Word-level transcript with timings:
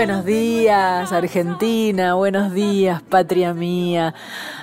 Buenos 0.00 0.24
días, 0.24 1.12
Argentina, 1.12 2.14
buenos 2.14 2.54
días, 2.54 3.02
patria 3.02 3.52
mía. 3.52 4.14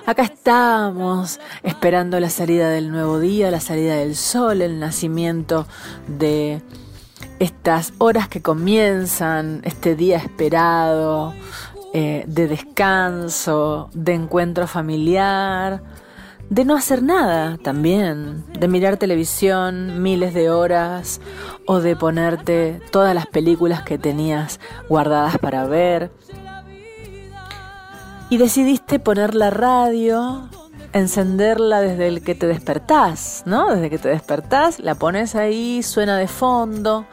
Acá 0.08 0.24
estamos 0.24 1.40
esperando 1.62 2.20
la 2.20 2.32
salida 2.32 2.72
del 2.72 2.92
nuevo 2.92 3.20
día, 3.20 3.52
la 3.52 3.60
salida 3.60 3.98
del 3.98 4.16
sol, 4.16 4.64
el 4.64 4.80
nacimiento 4.80 5.68
de 6.08 6.64
estas 7.38 7.94
horas 8.00 8.28
que 8.30 8.42
comienzan, 8.42 9.62
este 9.64 9.96
día 9.96 10.18
esperado, 10.18 11.36
eh, 11.94 12.24
de 12.26 12.48
descanso, 12.48 13.92
de 13.94 14.16
encuentro 14.16 14.66
familiar, 14.66 15.84
de 16.50 16.66
no 16.66 16.76
hacer 16.76 17.04
nada 17.04 17.58
también, 17.58 18.46
de 18.54 18.68
mirar 18.68 18.98
televisión 18.98 20.02
miles 20.02 20.34
de 20.34 20.50
horas 20.50 21.20
o 21.66 21.80
de 21.80 21.96
ponerte 21.96 22.82
todas 22.92 23.14
las 23.14 23.28
películas 23.28 23.84
que 23.84 23.98
tenías 23.98 24.60
guardadas 24.88 25.38
para 25.38 25.66
ver. 25.66 26.12
Y 28.30 28.38
decidiste 28.38 29.00
poner 29.00 29.36
la 29.36 29.50
radio, 29.50 30.50
encenderla 30.94 31.82
desde 31.82 32.08
el 32.08 32.24
que 32.24 32.36
te 32.36 32.48
despertás, 32.48 33.44
¿no? 33.46 33.74
Desde 33.74 33.90
que 33.90 33.98
te 33.98 34.10
despertás, 34.10 34.80
la 34.80 34.96
pones 34.96 35.36
ahí, 35.36 35.82
suena 35.84 36.18
de 36.18 36.28
fondo, 36.28 37.06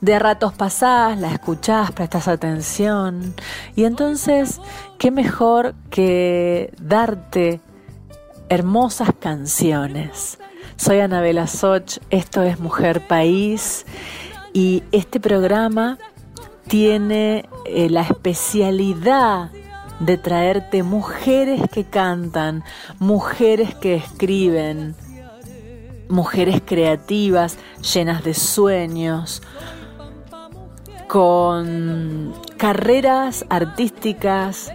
de 0.00 0.18
ratos 0.18 0.52
pasás, 0.54 1.18
la 1.18 1.32
escuchás, 1.32 1.92
prestas 1.92 2.28
atención. 2.28 3.34
Y 3.74 3.84
entonces, 3.84 4.60
¿qué 4.98 5.10
mejor 5.10 5.74
que 5.90 6.72
darte 6.80 7.60
hermosas 8.48 9.10
canciones. 9.18 10.38
Soy 10.76 11.00
Anabela 11.00 11.46
Soch, 11.46 11.98
esto 12.10 12.42
es 12.42 12.60
Mujer 12.60 13.06
País 13.06 13.86
y 14.52 14.82
este 14.92 15.20
programa 15.20 15.98
tiene 16.68 17.48
eh, 17.64 17.88
la 17.90 18.02
especialidad 18.02 19.50
de 20.00 20.18
traerte 20.18 20.82
mujeres 20.82 21.62
que 21.72 21.84
cantan, 21.84 22.62
mujeres 22.98 23.74
que 23.74 23.94
escriben, 23.94 24.94
mujeres 26.08 26.60
creativas, 26.64 27.56
llenas 27.94 28.22
de 28.22 28.34
sueños, 28.34 29.42
con 31.08 32.34
carreras 32.58 33.46
artísticas 33.48 34.72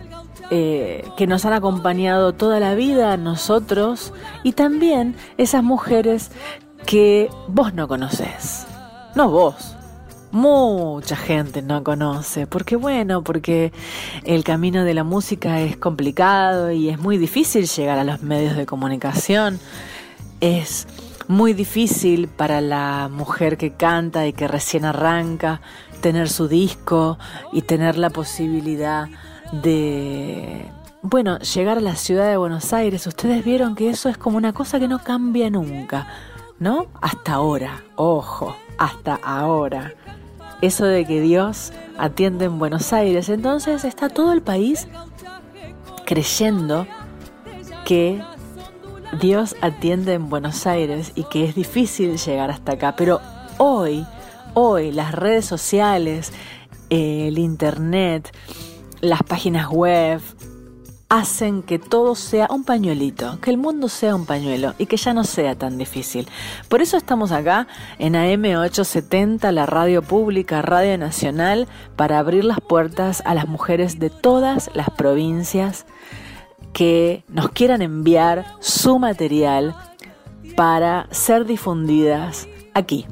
eh, 0.53 1.09
que 1.15 1.27
nos 1.27 1.45
han 1.45 1.53
acompañado 1.53 2.33
toda 2.33 2.59
la 2.59 2.75
vida 2.75 3.15
nosotros 3.15 4.11
y 4.43 4.51
también 4.51 5.15
esas 5.37 5.63
mujeres 5.63 6.29
que 6.85 7.29
vos 7.47 7.73
no 7.73 7.87
conoces. 7.87 8.67
No 9.15 9.29
vos. 9.31 9.77
Mucha 10.31 11.15
gente 11.15 11.61
no 11.61 11.85
conoce, 11.85 12.47
porque 12.47 12.75
bueno, 12.75 13.23
porque 13.23 13.71
el 14.25 14.43
camino 14.43 14.83
de 14.83 14.93
la 14.93 15.05
música 15.05 15.61
es 15.61 15.77
complicado 15.77 16.69
y 16.69 16.89
es 16.89 16.99
muy 16.99 17.17
difícil 17.17 17.65
llegar 17.65 17.97
a 17.97 18.03
los 18.03 18.21
medios 18.21 18.57
de 18.57 18.65
comunicación. 18.65 19.57
Es 20.41 20.85
muy 21.29 21.53
difícil 21.53 22.27
para 22.27 22.59
la 22.59 23.09
mujer 23.09 23.55
que 23.55 23.71
canta 23.71 24.27
y 24.27 24.33
que 24.33 24.49
recién 24.49 24.83
arranca 24.83 25.61
tener 26.01 26.27
su 26.27 26.49
disco 26.49 27.17
y 27.53 27.61
tener 27.61 27.97
la 27.97 28.09
posibilidad 28.09 29.07
de, 29.51 30.65
bueno, 31.01 31.39
llegar 31.39 31.77
a 31.77 31.81
la 31.81 31.95
ciudad 31.95 32.29
de 32.29 32.37
Buenos 32.37 32.73
Aires, 32.73 33.05
ustedes 33.07 33.43
vieron 33.43 33.75
que 33.75 33.89
eso 33.89 34.09
es 34.09 34.17
como 34.17 34.37
una 34.37 34.53
cosa 34.53 34.79
que 34.79 34.87
no 34.87 35.03
cambia 35.03 35.49
nunca, 35.49 36.07
¿no? 36.59 36.87
Hasta 37.01 37.33
ahora, 37.33 37.83
ojo, 37.95 38.55
hasta 38.77 39.15
ahora. 39.15 39.93
Eso 40.61 40.85
de 40.85 41.05
que 41.05 41.21
Dios 41.21 41.73
atiende 41.97 42.45
en 42.45 42.59
Buenos 42.59 42.93
Aires, 42.93 43.29
entonces 43.29 43.83
está 43.83 44.09
todo 44.09 44.31
el 44.31 44.41
país 44.41 44.87
creyendo 46.05 46.85
que 47.83 48.21
Dios 49.19 49.55
atiende 49.61 50.13
en 50.13 50.29
Buenos 50.29 50.67
Aires 50.67 51.11
y 51.15 51.23
que 51.23 51.45
es 51.45 51.55
difícil 51.55 52.17
llegar 52.17 52.51
hasta 52.51 52.73
acá, 52.73 52.95
pero 52.95 53.19
hoy, 53.57 54.05
hoy 54.53 54.91
las 54.91 55.13
redes 55.13 55.45
sociales, 55.45 56.31
el 56.89 57.37
internet, 57.39 58.31
las 59.01 59.23
páginas 59.23 59.69
web 59.69 60.21
hacen 61.09 61.61
que 61.61 61.77
todo 61.77 62.15
sea 62.15 62.47
un 62.49 62.63
pañuelito, 62.63 63.37
que 63.41 63.49
el 63.49 63.57
mundo 63.57 63.89
sea 63.89 64.15
un 64.15 64.25
pañuelo 64.25 64.75
y 64.77 64.85
que 64.85 64.95
ya 64.95 65.13
no 65.13 65.25
sea 65.25 65.55
tan 65.55 65.77
difícil. 65.77 66.29
Por 66.69 66.81
eso 66.81 66.95
estamos 66.95 67.33
acá 67.33 67.67
en 67.99 68.13
AM870, 68.13 69.51
la 69.51 69.65
radio 69.65 70.01
pública, 70.01 70.61
Radio 70.61 70.97
Nacional, 70.97 71.67
para 71.97 72.17
abrir 72.17 72.45
las 72.45 72.61
puertas 72.61 73.21
a 73.25 73.35
las 73.35 73.49
mujeres 73.49 73.99
de 73.99 74.09
todas 74.09 74.69
las 74.73 74.89
provincias 74.89 75.85
que 76.71 77.25
nos 77.27 77.49
quieran 77.49 77.81
enviar 77.81 78.45
su 78.61 78.97
material 78.97 79.75
para 80.55 81.07
ser 81.11 81.43
difundidas 81.43 82.47
aquí, 82.73 83.05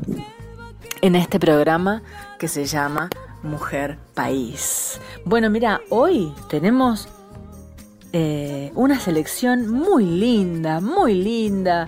en 1.02 1.18
este 1.18 1.38
programa 1.38 2.02
que 2.38 2.48
se 2.48 2.66
llama 2.66 3.10
Mujer 3.44 3.98
País. 4.14 5.00
Bueno, 5.26 5.50
mira, 5.50 5.82
hoy 5.90 6.34
tenemos 6.50 7.08
eh, 8.12 8.72
una 8.76 9.00
selección 9.00 9.68
muy 9.68 10.06
linda, 10.06 10.80
muy 10.82 11.14
linda. 11.14 11.88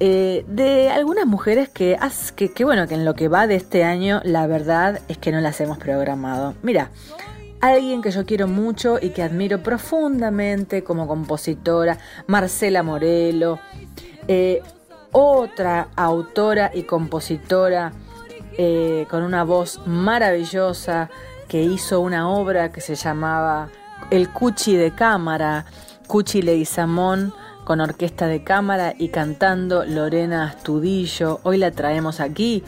Eh, 0.00 0.44
de 0.48 0.90
algunas 0.90 1.24
mujeres 1.26 1.68
que, 1.68 1.96
que, 2.34 2.52
que, 2.52 2.64
bueno, 2.64 2.88
que 2.88 2.94
en 2.94 3.04
lo 3.04 3.14
que 3.14 3.28
va 3.28 3.46
de 3.46 3.54
este 3.54 3.84
año, 3.84 4.20
la 4.24 4.46
verdad 4.46 5.00
es 5.08 5.18
que 5.18 5.30
no 5.32 5.40
las 5.40 5.60
hemos 5.60 5.78
programado. 5.78 6.54
Mira, 6.62 6.90
alguien 7.60 8.02
que 8.02 8.10
yo 8.10 8.26
quiero 8.26 8.48
mucho 8.48 8.98
y 9.00 9.10
que 9.10 9.22
admiro 9.22 9.62
profundamente 9.62 10.84
como 10.84 11.06
compositora, 11.06 11.98
Marcela 12.26 12.82
Morelo, 12.82 13.60
eh, 14.28 14.62
otra 15.12 15.88
autora 15.96 16.72
y 16.74 16.82
compositora 16.82 17.92
eh, 18.56 19.06
con 19.10 19.22
una 19.22 19.44
voz 19.44 19.80
maravillosa 19.86 21.10
que 21.48 21.62
hizo 21.62 22.00
una 22.00 22.28
obra 22.30 22.70
que 22.70 22.80
se 22.80 22.94
llamaba 22.94 23.68
El 24.10 24.30
Cuchi 24.30 24.76
de 24.76 24.94
Cámara, 24.94 25.66
Cuchi 26.06 26.42
Leguizamón 26.42 27.34
con 27.64 27.80
orquesta 27.80 28.26
de 28.26 28.44
cámara 28.44 28.94
y 28.96 29.08
cantando 29.08 29.84
Lorena 29.84 30.48
Astudillo. 30.48 31.40
Hoy 31.42 31.58
la 31.58 31.70
traemos 31.70 32.20
aquí 32.20 32.62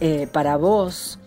eh, 0.00 0.28
para 0.32 0.56
vos. 0.56 1.18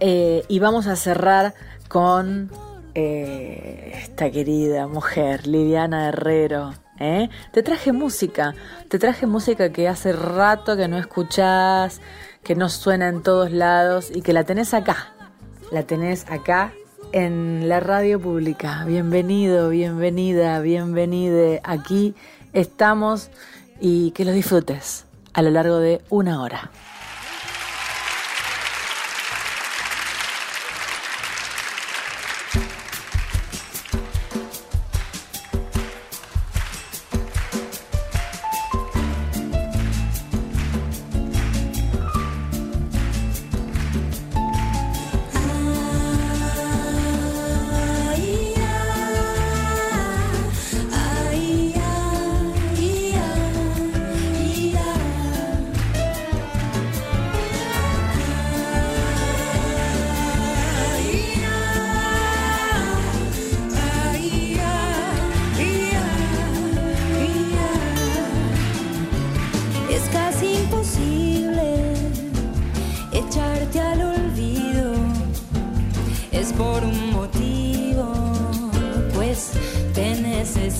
Eh, 0.00 0.44
y 0.48 0.58
vamos 0.58 0.86
a 0.86 0.96
cerrar 0.96 1.54
con 1.88 2.50
esta 2.94 4.30
querida 4.30 4.86
mujer, 4.86 5.46
Lidiana 5.46 6.08
Herrero. 6.08 6.74
Te 6.96 7.62
traje 7.62 7.92
música, 7.92 8.54
te 8.88 8.98
traje 8.98 9.26
música 9.26 9.70
que 9.70 9.88
hace 9.88 10.12
rato 10.12 10.76
que 10.76 10.86
no 10.86 10.96
escuchás, 10.96 12.00
que 12.44 12.54
no 12.54 12.68
suena 12.68 13.08
en 13.08 13.22
todos 13.22 13.50
lados 13.50 14.10
y 14.14 14.20
que 14.20 14.32
la 14.32 14.44
tenés 14.44 14.74
acá. 14.74 15.14
La 15.72 15.82
tenés 15.84 16.30
acá 16.30 16.72
en 17.12 17.68
la 17.68 17.80
radio 17.80 18.20
pública. 18.20 18.84
Bienvenido, 18.86 19.70
bienvenida, 19.70 20.60
bienvenide. 20.60 21.60
Aquí 21.64 22.14
estamos 22.52 23.30
y 23.80 24.10
que 24.10 24.24
lo 24.24 24.32
disfrutes 24.32 25.06
a 25.32 25.42
lo 25.42 25.50
largo 25.50 25.78
de 25.78 26.02
una 26.10 26.42
hora. 26.42 26.70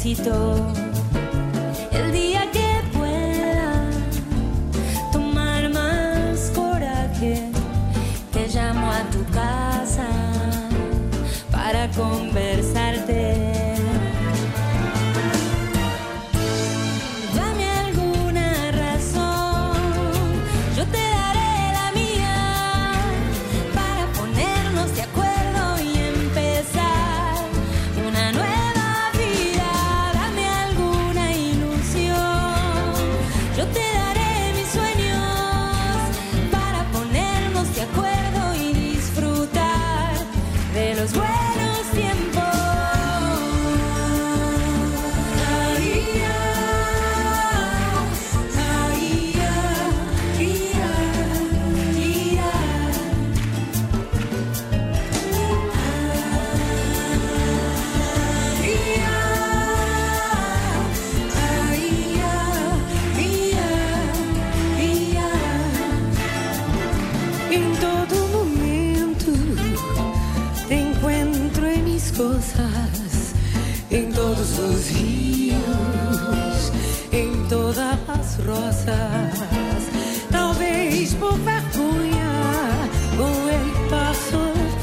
necesito. 0.05 0.94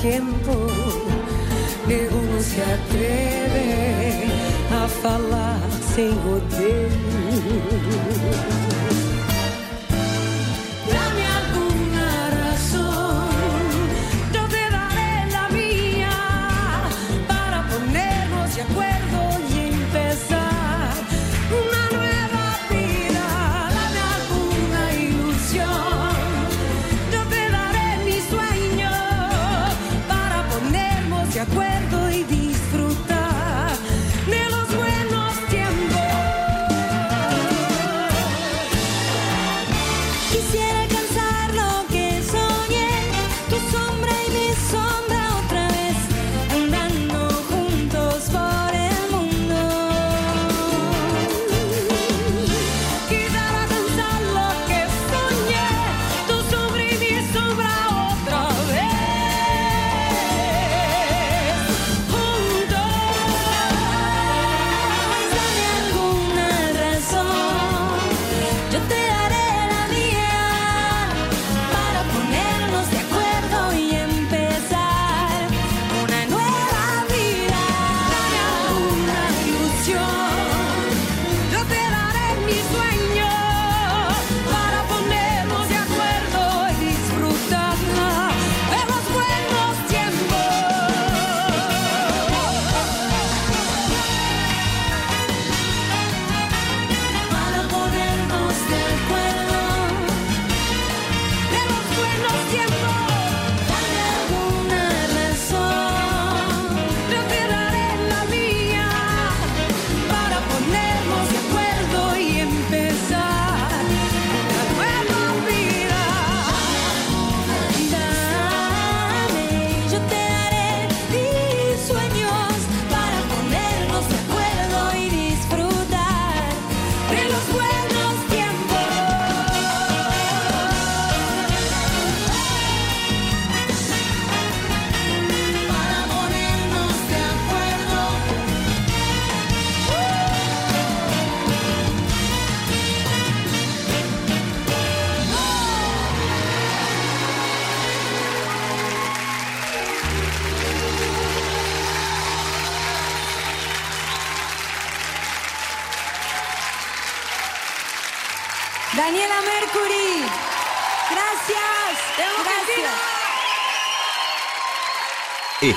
tiempo, 0.02 0.52
ninguno 1.88 2.42
se 2.42 2.60
atreve 2.62 4.26
a 4.72 4.88
falar 4.88 5.62
sem 5.94 6.12
rodeio. 6.24 6.92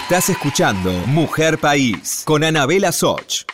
Estás 0.04 0.28
escuchando 0.28 0.92
Mujer 1.06 1.56
País 1.58 2.24
con 2.26 2.44
Anabela 2.44 2.92
Soch. 2.92 3.46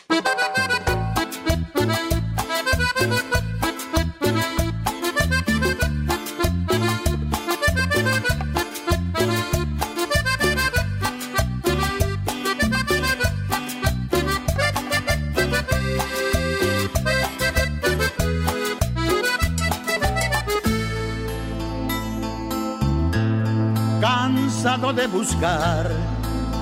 Cansado 24.00 24.92
de 24.92 25.06
buscar 25.06 26.19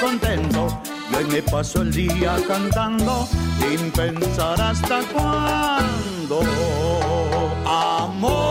contento. 0.00 0.66
Y 1.10 1.14
hoy 1.16 1.24
me 1.24 1.42
paso 1.42 1.82
el 1.82 1.92
día 1.92 2.36
cantando 2.46 3.28
sin 3.60 3.90
pensar 3.90 4.60
hasta 4.60 5.00
cuándo. 5.12 6.40
Amor, 7.66 8.48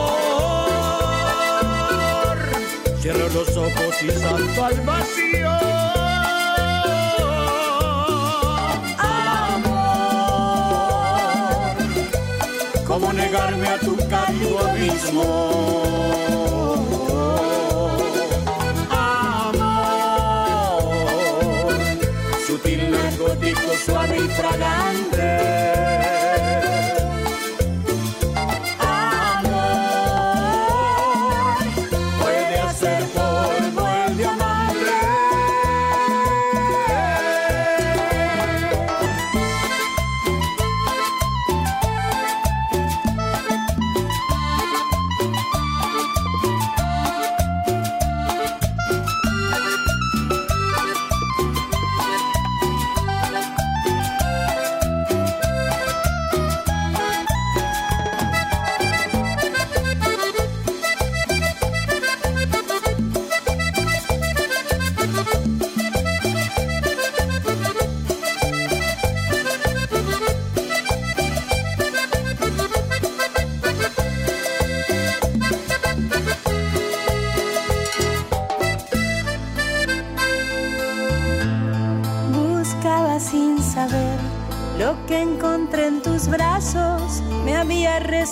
cierro 3.00 3.30
los 3.30 3.56
ojos 3.58 4.04
y 4.04 4.12
salto 4.12 4.66
al 4.66 4.82
vacío. 4.82 5.52
Amor, 9.68 9.88
¿cómo 12.86 13.14
negarme 13.14 13.68
a 13.68 13.80
tu 13.80 13.96
cálido 14.10 14.60
abismo? 14.68 16.57
Fragante. 24.38 25.77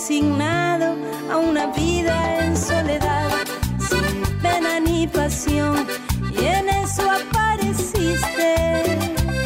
Resignado 0.06 0.94
a 1.32 1.36
una 1.36 1.66
vida 1.72 2.38
en 2.38 2.56
soledad, 2.56 3.28
sin 3.80 4.40
pena 4.40 4.78
ni 4.78 5.08
pasión. 5.08 5.84
Y 6.30 6.44
en 6.44 6.68
eso 6.68 7.10
apareciste 7.10 8.84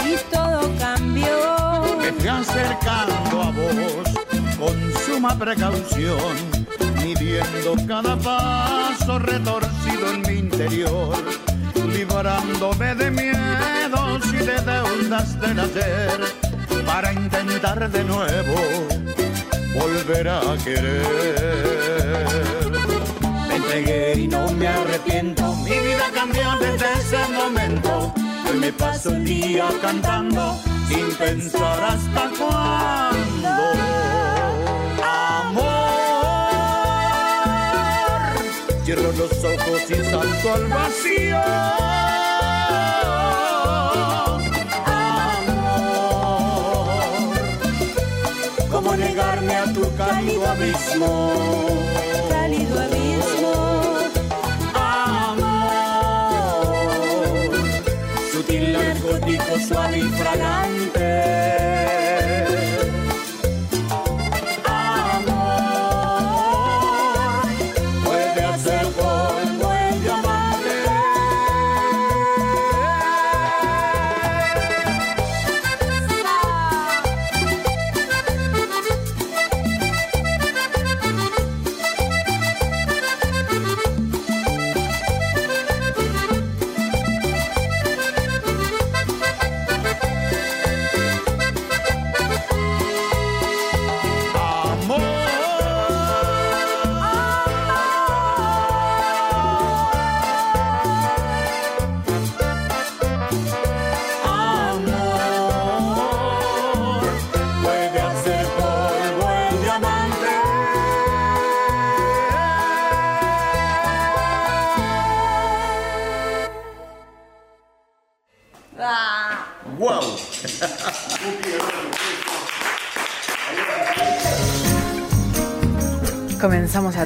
y 0.05 0.31
todo 0.31 0.71
cambió. 0.79 1.97
me 1.99 2.13
fui 2.13 2.29
acercando 2.29 3.43
a 3.43 3.51
vos 3.53 4.09
con 4.59 4.93
suma 5.07 5.35
precaución, 5.39 6.37
midiendo 7.03 7.77
cada 7.89 8.17
paso 8.17 9.19
retorcido 9.19 10.13
en 10.13 10.21
mi 10.21 10.39
interior, 10.41 11.17
librándome 11.91 12.95
de 12.97 13.11
miedos 13.11 14.27
y 14.27 14.37
de 14.37 14.61
deudas 14.61 15.41
del 15.41 15.59
ayer, 15.59 16.21
para 16.85 17.15
intentar 17.15 17.91
de 17.91 18.05
nuevo 18.05 19.10
volver 19.75 20.29
a 20.29 20.57
querer. 20.65 21.07
Me 23.49 23.57
entregué 23.57 24.21
y 24.21 24.29
no 24.29 24.51
me 24.53 24.69
arrepiento, 24.69 25.55
mi 25.57 25.71
vida 25.71 26.11
cambió 26.15 26.57
desde 26.61 26.93
ese 27.01 27.29
momento. 27.33 28.13
Hoy 28.49 28.59
me 28.59 28.73
paso 28.73 29.11
el 29.11 29.25
día 29.25 29.69
cantando 29.81 30.57
sin 30.89 31.15
pensar 31.15 31.85
hasta 31.85 32.31
cuándo. 32.39 33.49
Amor, 35.41 35.65
cierro 38.85 39.13
los 39.13 39.33
ojos 39.45 39.83
y 39.89 39.95
salto 40.11 40.55
al 40.55 40.67
vacío. 40.67 42.10
¿Cómo 49.21 49.33
negarme 49.43 49.57
a 49.57 49.65
tu 49.73 49.97
cálido 49.97 50.47
abismo? 50.47 51.33
Cálido 52.29 52.81
abismo. 52.81 53.53
Amor, 54.75 55.57
sutil, 58.33 58.73
narcótico, 58.73 59.59
suave 59.69 59.99
y 59.99 60.03
fragante. 60.03 61.60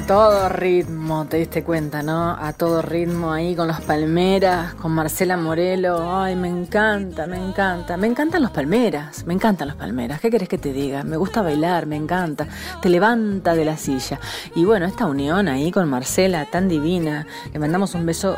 Todo 0.07 0.49
ritmo, 0.49 1.25
te 1.25 1.37
diste 1.37 1.63
cuenta, 1.63 2.03
¿no? 2.03 2.31
A 2.31 2.53
todo 2.53 2.83
ritmo 2.83 3.31
ahí 3.31 3.55
con 3.55 3.67
los 3.67 3.81
palmeras, 3.81 4.75
con 4.75 4.91
Marcela 4.91 5.35
Morelo. 5.35 6.15
Ay, 6.15 6.35
me 6.35 6.47
encanta, 6.47 7.25
me 7.25 7.37
encanta. 7.37 7.97
Me 7.97 8.05
encantan 8.05 8.43
los 8.43 8.51
palmeras, 8.51 9.25
me 9.25 9.33
encantan 9.33 9.67
los 9.67 9.77
palmeras. 9.77 10.21
¿Qué 10.21 10.29
querés 10.29 10.47
que 10.47 10.59
te 10.59 10.73
diga? 10.73 11.03
Me 11.03 11.17
gusta 11.17 11.41
bailar, 11.41 11.87
me 11.87 11.95
encanta. 11.95 12.47
Te 12.81 12.89
levanta 12.89 13.55
de 13.55 13.65
la 13.65 13.77
silla. 13.77 14.19
Y 14.53 14.63
bueno, 14.63 14.85
esta 14.85 15.07
unión 15.07 15.47
ahí 15.47 15.71
con 15.71 15.89
Marcela, 15.89 16.45
tan 16.45 16.67
divina. 16.67 17.25
Le 17.51 17.57
mandamos 17.57 17.95
un 17.95 18.05
beso 18.05 18.37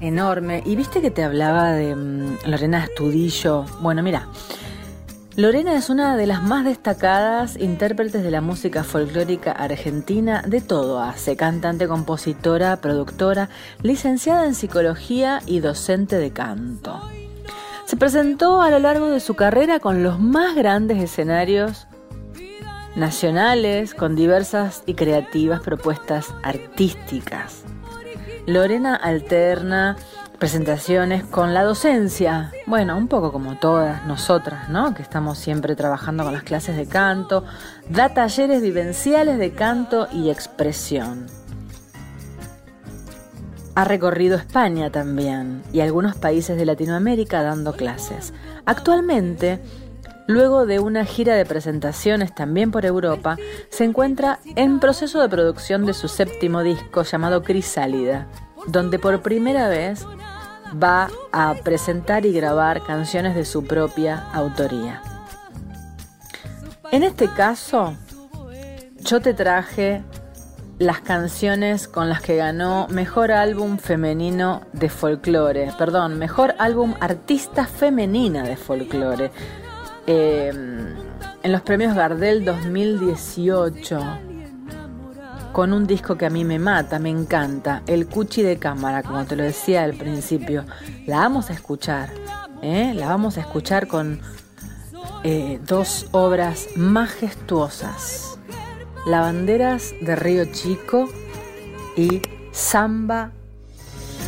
enorme. 0.00 0.62
Y 0.64 0.76
viste 0.76 1.00
que 1.00 1.10
te 1.10 1.24
hablaba 1.24 1.72
de 1.72 1.96
mm, 1.96 2.36
Lorena 2.46 2.84
Estudillo. 2.84 3.64
Bueno, 3.80 4.04
mira. 4.04 4.28
Lorena 5.38 5.76
es 5.76 5.88
una 5.88 6.16
de 6.16 6.26
las 6.26 6.42
más 6.42 6.64
destacadas 6.64 7.56
intérpretes 7.56 8.24
de 8.24 8.30
la 8.32 8.40
música 8.40 8.82
folclórica 8.82 9.52
argentina, 9.52 10.42
de 10.44 10.60
todo 10.60 10.98
hace, 10.98 11.36
cantante, 11.36 11.86
compositora, 11.86 12.78
productora, 12.78 13.48
licenciada 13.80 14.46
en 14.46 14.56
psicología 14.56 15.38
y 15.46 15.60
docente 15.60 16.16
de 16.16 16.32
canto. 16.32 17.00
Se 17.84 17.96
presentó 17.96 18.62
a 18.62 18.70
lo 18.70 18.80
largo 18.80 19.10
de 19.10 19.20
su 19.20 19.36
carrera 19.36 19.78
con 19.78 20.02
los 20.02 20.18
más 20.18 20.56
grandes 20.56 21.00
escenarios 21.00 21.86
nacionales 22.96 23.94
con 23.94 24.16
diversas 24.16 24.82
y 24.86 24.94
creativas 24.94 25.60
propuestas 25.60 26.34
artísticas. 26.42 27.62
Lorena 28.46 28.96
alterna 28.96 29.96
presentaciones 30.38 31.24
con 31.24 31.52
la 31.52 31.64
docencia, 31.64 32.52
bueno, 32.66 32.96
un 32.96 33.08
poco 33.08 33.32
como 33.32 33.56
todas 33.56 34.06
nosotras, 34.06 34.68
¿no? 34.68 34.94
Que 34.94 35.02
estamos 35.02 35.38
siempre 35.38 35.74
trabajando 35.74 36.22
con 36.22 36.32
las 36.32 36.44
clases 36.44 36.76
de 36.76 36.86
canto, 36.86 37.44
da 37.88 38.14
talleres 38.14 38.62
vivenciales 38.62 39.38
de 39.38 39.52
canto 39.52 40.06
y 40.12 40.30
expresión. 40.30 41.26
Ha 43.74 43.84
recorrido 43.84 44.36
España 44.36 44.90
también 44.90 45.62
y 45.72 45.80
algunos 45.80 46.16
países 46.16 46.56
de 46.56 46.66
Latinoamérica 46.66 47.42
dando 47.42 47.72
clases. 47.72 48.32
Actualmente, 48.64 49.60
luego 50.26 50.66
de 50.66 50.78
una 50.78 51.04
gira 51.04 51.34
de 51.34 51.46
presentaciones 51.46 52.34
también 52.34 52.70
por 52.70 52.84
Europa, 52.84 53.36
se 53.70 53.84
encuentra 53.84 54.38
en 54.56 54.78
proceso 54.78 55.20
de 55.20 55.28
producción 55.28 55.84
de 55.84 55.94
su 55.94 56.06
séptimo 56.06 56.62
disco 56.62 57.02
llamado 57.02 57.42
Crisálida, 57.42 58.28
donde 58.66 58.98
por 58.98 59.22
primera 59.22 59.68
vez 59.68 60.04
va 60.82 61.08
a 61.32 61.54
presentar 61.62 62.26
y 62.26 62.32
grabar 62.32 62.82
canciones 62.84 63.34
de 63.34 63.44
su 63.44 63.64
propia 63.64 64.28
autoría. 64.32 65.02
En 66.90 67.02
este 67.02 67.28
caso, 67.28 67.94
yo 69.00 69.20
te 69.20 69.34
traje 69.34 70.02
las 70.78 71.00
canciones 71.00 71.88
con 71.88 72.08
las 72.08 72.20
que 72.22 72.36
ganó 72.36 72.86
Mejor 72.88 73.32
Álbum 73.32 73.78
Femenino 73.78 74.62
de 74.72 74.88
Folclore, 74.88 75.72
perdón, 75.76 76.18
Mejor 76.18 76.54
Álbum 76.58 76.94
Artista 77.00 77.66
Femenina 77.66 78.44
de 78.44 78.56
Folclore, 78.56 79.30
eh, 80.06 80.52
en 81.42 81.52
los 81.52 81.62
premios 81.62 81.94
Gardel 81.94 82.44
2018, 82.44 84.00
con 85.58 85.72
un 85.72 85.88
disco 85.88 86.16
que 86.16 86.24
a 86.24 86.30
mí 86.30 86.44
me 86.44 86.60
mata, 86.60 87.00
me 87.00 87.10
encanta, 87.10 87.82
El 87.88 88.06
Cuchi 88.06 88.42
de 88.42 88.58
Cámara, 88.58 89.02
como 89.02 89.24
te 89.24 89.34
lo 89.34 89.42
decía 89.42 89.82
al 89.82 89.94
principio. 89.94 90.64
La 91.04 91.16
vamos 91.16 91.50
a 91.50 91.52
escuchar, 91.52 92.10
¿eh? 92.62 92.92
la 92.94 93.08
vamos 93.08 93.38
a 93.38 93.40
escuchar 93.40 93.88
con 93.88 94.20
eh, 95.24 95.58
dos 95.66 96.06
obras 96.12 96.68
majestuosas. 96.76 98.38
Lavanderas 99.04 99.94
de 100.00 100.14
Río 100.14 100.44
Chico 100.44 101.08
y 101.96 102.22
Samba 102.52 103.32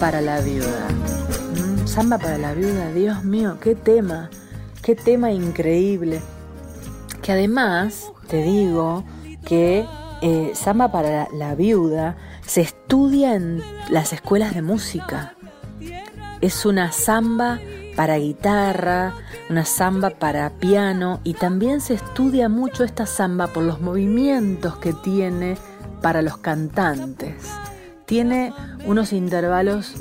para 0.01 0.21
la 0.21 0.41
viuda. 0.41 0.89
Mm, 1.55 1.87
Samba 1.87 2.19
para 2.19 2.39
la 2.39 2.55
viuda, 2.55 2.91
Dios 2.93 3.23
mío, 3.23 3.59
qué 3.61 3.77
tema, 3.77 4.31
qué 4.83 4.97
tema 4.97 5.31
increíble. 5.31 6.21
Que 7.23 7.31
además, 7.31 8.11
te 8.27 8.43
digo 8.43 9.05
que 9.47 9.87
eh, 10.23 10.53
Samba 10.55 10.93
para 10.93 11.29
la 11.33 11.55
viuda 11.55 12.17
se 12.45 12.61
estudia 12.61 13.35
en 13.35 13.62
las 13.89 14.12
escuelas 14.12 14.55
de 14.55 14.62
música. 14.62 15.35
Es 16.41 16.67
una 16.67 16.93
samba 16.93 17.59
para 17.97 18.17
guitarra, 18.17 19.15
una 19.49 19.65
samba 19.65 20.11
para 20.11 20.50
piano 20.50 21.21
y 21.25 21.35
también 21.35 21.81
se 21.81 21.95
estudia 21.95 22.49
mucho 22.49 22.85
esta 22.85 23.07
samba 23.07 23.47
por 23.47 23.62
los 23.62 23.81
movimientos 23.81 24.77
que 24.77 24.92
tiene 24.92 25.57
para 26.01 26.23
los 26.23 26.38
cantantes. 26.38 27.35
Tiene 28.07 28.53
unos 28.87 29.12
intervalos 29.12 29.94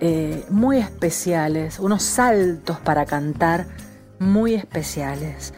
eh, 0.00 0.44
muy 0.50 0.78
especiales, 0.78 1.78
unos 1.78 2.02
saltos 2.02 2.78
para 2.80 3.06
cantar 3.06 3.66
muy 4.18 4.54
especiales. 4.54 5.54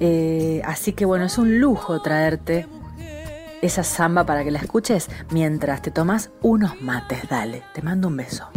Eh, 0.00 0.62
así 0.64 0.92
que 0.92 1.04
bueno, 1.04 1.24
es 1.24 1.38
un 1.38 1.60
lujo 1.60 2.00
traerte 2.00 2.66
esa 3.62 3.82
samba 3.82 4.26
para 4.26 4.44
que 4.44 4.50
la 4.50 4.58
escuches 4.58 5.08
mientras 5.30 5.80
te 5.80 5.90
tomas 5.90 6.30
unos 6.42 6.82
mates. 6.82 7.28
Dale, 7.28 7.62
te 7.72 7.80
mando 7.80 8.08
un 8.08 8.18
beso. 8.18 8.50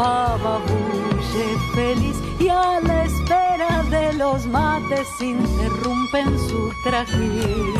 escapaba 0.00 0.58
bulle 0.66 1.58
feliz 1.74 2.16
y 2.38 2.48
a 2.48 2.80
la 2.80 3.04
espera 3.04 3.82
de 3.90 4.14
los 4.14 4.46
mates 4.46 5.08
interrumpen 5.20 6.38
su 6.48 6.72
trajín. 6.82 7.74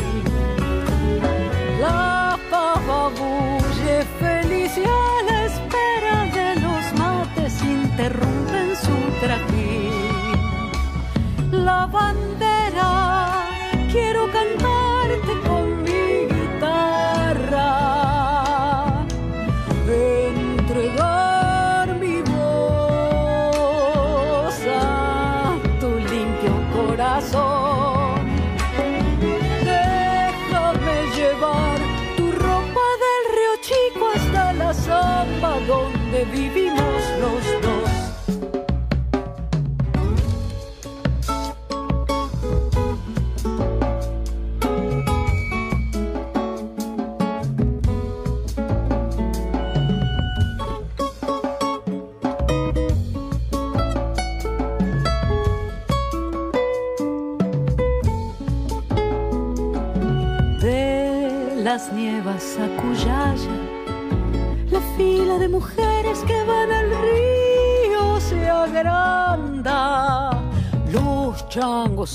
La 1.79 2.37
pava 2.51 3.09
bulle 3.09 4.05
feliz 4.19 4.77
y 4.77 4.83
a 4.83 5.23
la 5.27 5.45
espera 5.45 6.25
de 6.37 6.61
los 6.61 6.83
mates 6.99 7.53
interrumpen 7.63 8.75
su 8.75 8.97
trajín. 9.19 9.91
La 11.51 11.87
bandera 11.87 13.47
quiero 13.91 14.31
cantar 14.31 14.70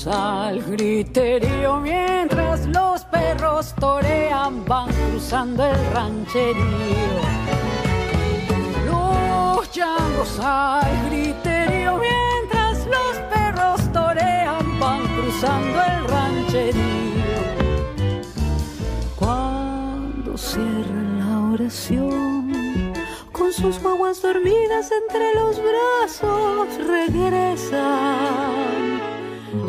al 0.05 0.61
griterío 0.63 1.79
mientras 1.79 2.65
los 2.67 3.03
perros 3.05 3.73
torean, 3.79 4.65
van 4.65 4.87
cruzando 4.87 5.65
el 5.65 5.93
rancherío. 5.93 6.65
Los 8.85 9.71
changos 9.71 10.39
al 10.39 11.09
griterío 11.09 11.97
mientras 11.97 12.85
los 12.85 13.17
perros 13.33 13.93
torean, 13.93 14.79
van 14.79 15.01
cruzando 15.07 15.81
el 15.83 16.07
rancherío. 16.07 16.86
Depresión. 21.57 22.53
Con 23.31 23.51
sus 23.51 23.81
guaguas 23.81 24.21
dormidas 24.21 24.91
entre 24.91 25.33
los 25.33 25.59
brazos 25.59 26.67
regresan. 26.87 27.81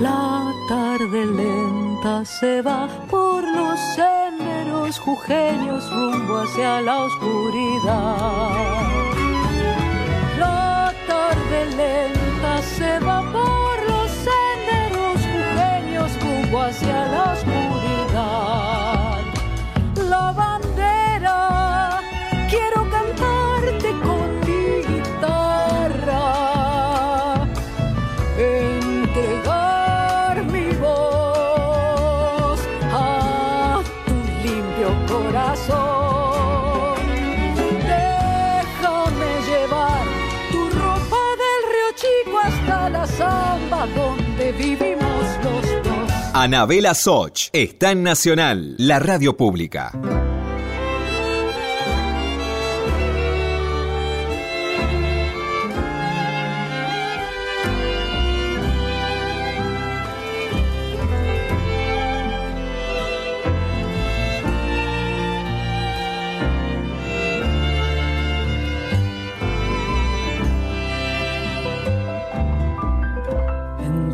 La 0.01 0.53
tarde 0.69 1.27
lenta 1.27 2.25
se 2.25 2.63
va 2.63 2.89
por 3.11 3.43
los 3.43 3.79
senderos 3.97 4.99
jujeños 4.99 5.91
rumbo 5.91 6.39
hacia 6.39 6.81
la 6.83 7.05
oscuridad. 7.05 8.51
La 10.39 10.93
tarde 11.07 11.67
lenta 11.77 12.63
se 12.63 12.99
va 13.01 13.23
por 13.33 13.83
los 13.89 14.11
senderos 14.11 15.21
jujeños 15.33 16.11
rumbo 16.23 16.61
hacia 16.61 17.07
la 17.09 17.33
oscuridad. 17.33 17.59
La 20.09 20.33
Anabela 46.41 46.95
Soch 46.95 47.49
está 47.53 47.91
en 47.91 48.05
Nacional, 48.05 48.77
la 48.79 49.01
radio 49.01 49.37
pública. 49.37 49.91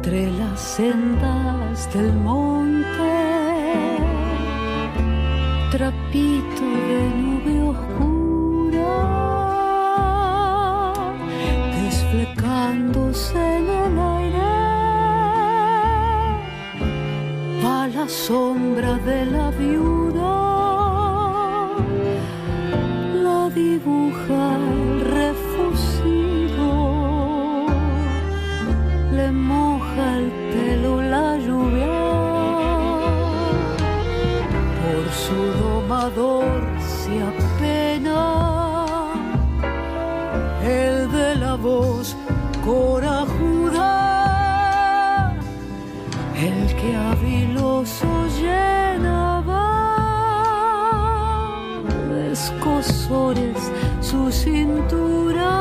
entre 0.04 0.30
las 0.30 0.60
del 1.94 2.12
monte, 2.12 3.14
trapito 5.70 6.64
de 6.88 7.00
nube 7.22 7.54
oscura, 7.72 8.96
desflecándose 11.80 13.38
en 13.58 13.68
el 13.84 13.98
aire, 14.16 14.52
va 17.64 17.86
la 17.86 18.08
sombra 18.08 18.98
de 19.10 19.26
la 19.26 19.50
viuda, 19.50 20.34
la 23.22 23.50
dibuja 23.50 24.73
corajuda, 42.62 43.88
el 46.36 46.66
que 46.76 46.94
habiloso 46.94 48.06
llenaba 48.38 49.64
de 52.10 52.32
escosores 52.32 53.56
su 54.02 54.30
cintura 54.30 55.52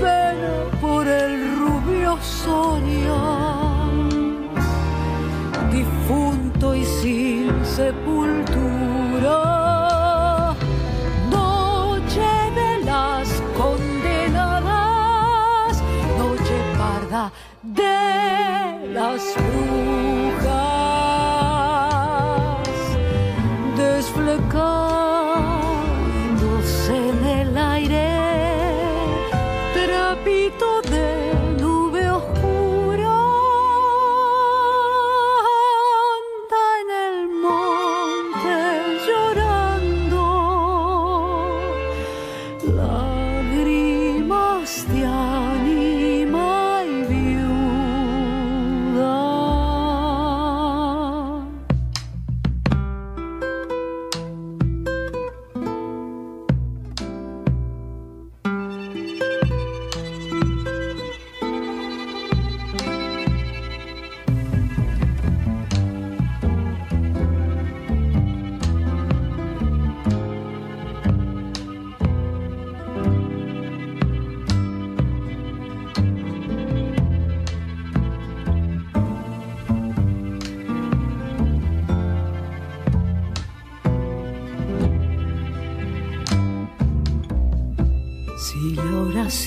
pena 0.00 0.54
por 0.80 1.06
el 1.06 1.58
rubio 1.58 2.16
Soria, 2.22 3.20
difunto 5.70 6.74
y 6.74 6.84
sin 6.84 7.47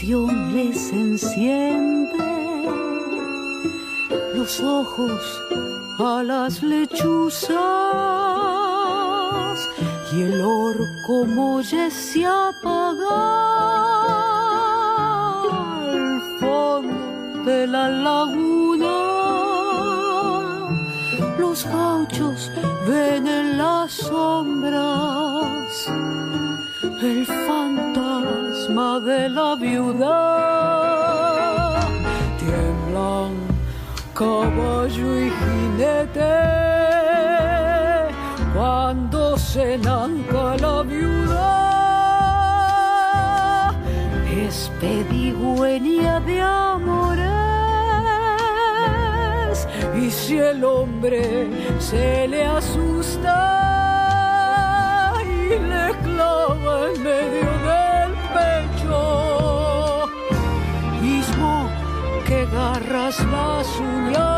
oración 0.01 0.53
les 0.53 0.91
enciende 0.91 2.17
los 4.35 4.59
ojos 4.61 5.41
a 5.99 6.23
las 6.23 6.63
lechuzas 6.63 7.51
y 10.13 10.21
el 10.23 10.41
orco 10.41 11.25
molle 11.25 11.91
se 11.91 12.25
apaga 12.25 13.19
al 15.83 16.21
fondo 16.39 17.43
de 17.45 17.67
la 17.67 17.89
laguna. 17.89 18.97
Los 21.37 21.63
gauchos 21.65 22.51
ven 22.87 23.27
en 23.27 23.57
las 23.57 23.91
sombras 23.91 25.87
el 27.01 27.25
fantasma 28.71 28.99
de 28.99 29.29
la 29.29 29.55
viuda. 29.55 30.17
Tiemblan 32.39 33.33
caballo 34.13 35.19
y 35.19 35.31
jinete 35.39 36.37
cuando 38.53 39.37
se 39.37 39.77
nanca 39.77 40.57
la 40.57 40.83
viuda. 40.83 41.57
Es 44.45 44.71
pedigüeña 44.79 46.19
de 46.21 46.41
amores 46.41 47.29
y 50.01 50.09
si 50.09 50.37
el 50.37 50.63
hombre 50.63 51.49
se 51.79 52.27
le 52.27 52.45
asusta 52.45 53.00
las 63.71 63.79
uñas, 63.79 64.30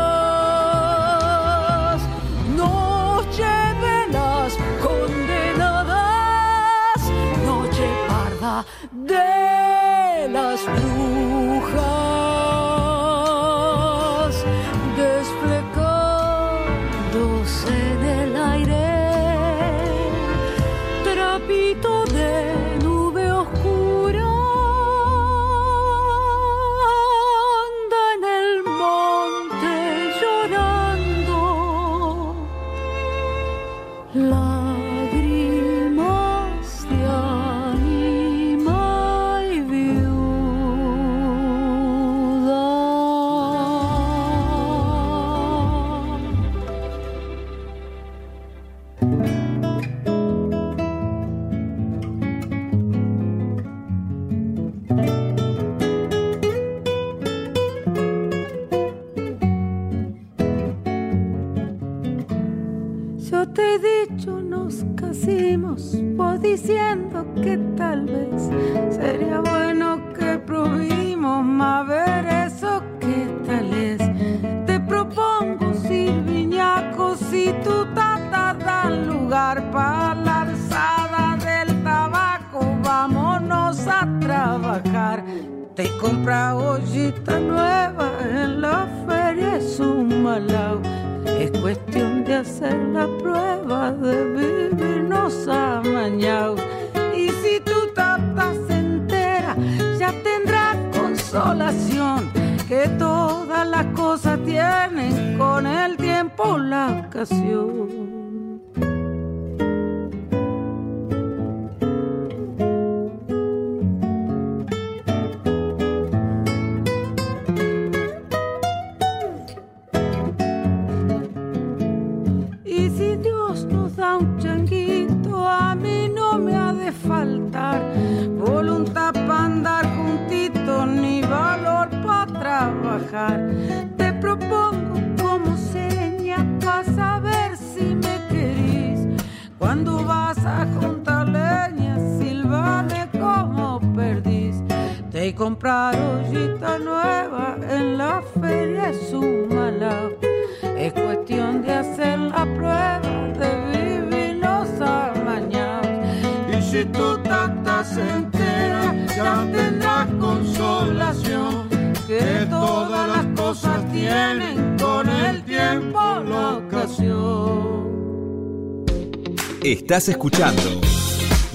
Estás 169.84 170.08
escuchando 170.08 170.62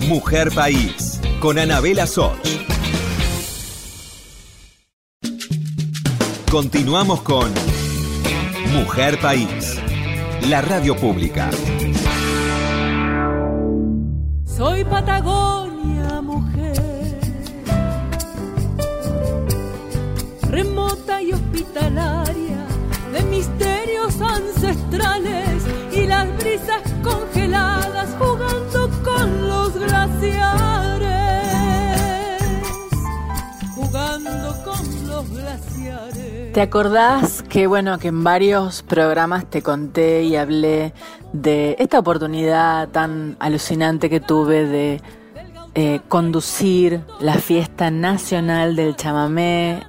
Mujer 0.07 0.51
País 0.53 1.19
con 1.39 1.57
Anabela 1.57 2.05
Soch. 2.05 2.37
Continuamos 6.51 7.23
con 7.23 7.51
Mujer 8.71 9.19
País, 9.19 9.79
la 10.47 10.61
radio 10.61 10.95
pública. 10.95 11.49
Soy 14.45 14.83
Patagonia, 14.83 15.58
¿Te 36.59 36.63
acordás 36.63 37.41
que 37.43 37.67
bueno 37.67 37.99
que 37.99 38.09
en 38.09 38.21
varios 38.21 38.83
programas 38.83 39.49
te 39.49 39.61
conté 39.61 40.23
y 40.23 40.35
hablé 40.35 40.93
de 41.31 41.77
esta 41.79 41.99
oportunidad 41.99 42.89
tan 42.89 43.37
alucinante 43.39 44.09
que 44.09 44.19
tuve 44.19 44.65
de 44.65 45.01
eh, 45.73 46.01
conducir 46.09 46.99
la 47.21 47.35
fiesta 47.35 47.91
nacional 47.91 48.75
del 48.75 48.97
chamamé 48.97 49.83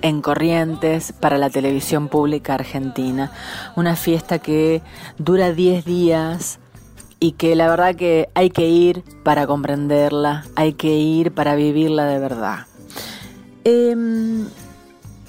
en 0.00 0.22
Corrientes 0.22 1.12
para 1.12 1.36
la 1.36 1.50
televisión 1.50 2.08
pública 2.08 2.54
argentina. 2.54 3.30
Una 3.76 3.94
fiesta 3.94 4.38
que 4.38 4.80
dura 5.18 5.52
10 5.52 5.84
días 5.84 6.60
y 7.18 7.32
que 7.32 7.54
la 7.54 7.68
verdad 7.68 7.94
que 7.94 8.30
hay 8.32 8.48
que 8.48 8.66
ir 8.66 9.04
para 9.22 9.46
comprenderla, 9.46 10.46
hay 10.56 10.72
que 10.72 10.94
ir 10.94 11.32
para 11.34 11.56
vivirla 11.56 12.06
de 12.06 12.18
verdad. 12.18 12.60
Em, 13.64 14.46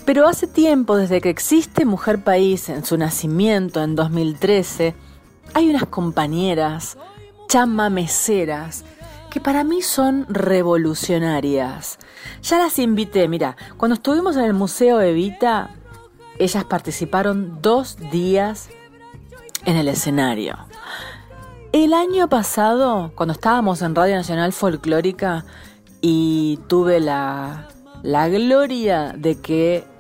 pero 0.06 0.28
hace 0.28 0.48
tiempo, 0.48 0.96
desde 0.98 1.22
que 1.22 1.30
existe 1.30 1.86
Mujer 1.86 2.24
País 2.24 2.70
en 2.70 2.84
su 2.84 2.98
nacimiento 2.98 3.84
en 3.84 3.96
2013, 3.96 4.96
hay 5.54 5.70
unas 5.70 5.86
compañeras 5.86 6.98
chamameceras 7.48 8.84
que 9.30 9.40
para 9.40 9.64
mí 9.64 9.82
son 9.82 10.26
revolucionarias. 10.30 12.00
Ya 12.44 12.58
las 12.58 12.80
invité, 12.80 13.28
mira, 13.28 13.56
cuando 13.78 13.96
estuvimos 13.96 14.36
en 14.36 14.44
el 14.44 14.54
Museo 14.54 15.00
Evita, 15.02 15.70
ellas 16.40 16.66
participaron 16.66 17.60
dos 17.62 17.98
días 18.12 18.70
en 19.66 19.78
el 19.78 19.88
escenario. 19.88 20.58
El 21.72 21.94
año 21.94 22.28
pasado, 22.28 23.12
cuando 23.16 23.34
estábamos 23.34 23.82
en 23.82 23.96
Radio 23.96 24.16
Nacional 24.16 24.52
Folclórica 24.52 25.46
y 26.02 26.60
tuve 26.68 27.00
la, 27.00 27.70
la 28.04 28.28
gloria 28.28 29.14
de 29.16 29.40
que 29.40 29.91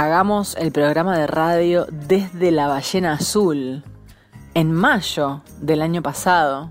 hagamos 0.00 0.56
el 0.56 0.72
programa 0.72 1.18
de 1.18 1.26
radio 1.26 1.86
desde 1.90 2.50
la 2.50 2.66
ballena 2.66 3.12
azul, 3.12 3.84
en 4.54 4.72
mayo 4.72 5.42
del 5.60 5.82
año 5.82 6.02
pasado, 6.02 6.70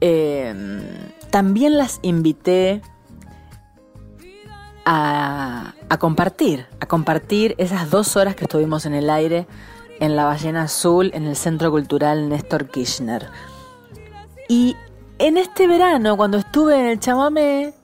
Em, 0.00 0.80
también 1.30 1.76
las 1.76 2.00
invité 2.02 2.80
a, 4.86 5.74
a, 5.88 5.98
compartir, 5.98 6.66
a 6.80 6.86
compartir 6.86 7.54
esas 7.58 7.90
dos 7.90 8.16
horas 8.16 8.34
que 8.34 8.44
estuvimos 8.44 8.86
en 8.86 8.94
el 8.94 9.10
aire 9.10 9.46
en 10.00 10.16
la 10.16 10.24
Ballena 10.24 10.62
Azul, 10.62 11.10
en 11.12 11.26
el 11.26 11.36
Centro 11.36 11.70
Cultural 11.70 12.30
Néstor 12.30 12.70
Kirchner. 12.70 13.28
Y 14.48 14.74
en 15.18 15.36
este 15.36 15.66
verano, 15.66 16.16
cuando 16.16 16.38
estuve 16.38 16.80
en 16.80 16.86
el 16.86 16.98
chamamé, 16.98 17.74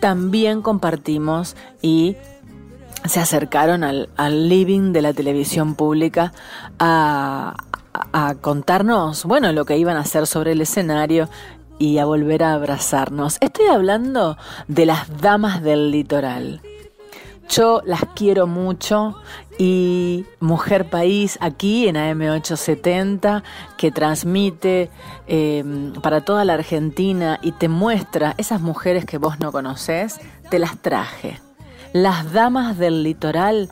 también 0.00 0.62
compartimos 0.62 1.56
y 1.82 2.16
se 3.04 3.20
acercaron 3.20 3.84
al, 3.84 4.08
al 4.16 4.48
living 4.48 4.92
de 4.92 5.02
la 5.02 5.12
televisión 5.12 5.74
pública 5.74 6.32
a, 6.78 7.54
a 8.12 8.34
contarnos, 8.36 9.24
bueno, 9.24 9.52
lo 9.52 9.64
que 9.64 9.76
iban 9.76 9.96
a 9.96 10.00
hacer 10.00 10.26
sobre 10.26 10.52
el 10.52 10.60
escenario 10.60 11.28
y 11.78 11.98
a 11.98 12.04
volver 12.04 12.42
a 12.44 12.54
abrazarnos. 12.54 13.38
Estoy 13.40 13.66
hablando 13.66 14.36
de 14.68 14.86
las 14.86 15.20
damas 15.20 15.62
del 15.62 15.90
litoral. 15.90 16.60
Yo 17.48 17.82
las 17.84 18.04
quiero 18.14 18.46
mucho 18.46 19.16
y 19.58 20.24
Mujer 20.40 20.88
País 20.88 21.38
aquí 21.40 21.88
en 21.88 21.96
AM870 21.96 23.42
que 23.76 23.90
transmite 23.90 24.90
em, 25.26 25.92
para 25.94 26.22
toda 26.22 26.44
la 26.44 26.54
Argentina 26.54 27.38
y 27.42 27.52
te 27.52 27.68
muestra 27.68 28.34
esas 28.38 28.60
mujeres 28.60 29.04
que 29.04 29.18
vos 29.18 29.38
no 29.40 29.52
conoces, 29.52 30.20
te 30.48 30.58
las 30.58 30.78
traje. 30.78 31.40
Las 31.92 32.32
Damas 32.32 32.78
del 32.78 33.02
Litoral, 33.02 33.68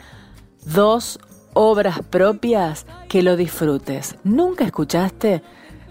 dos 0.66 1.18
obras 1.54 2.00
propias 2.10 2.84
que 3.08 3.22
lo 3.22 3.34
disfrutes. 3.36 4.16
¿Nunca 4.24 4.64
escuchaste 4.64 5.42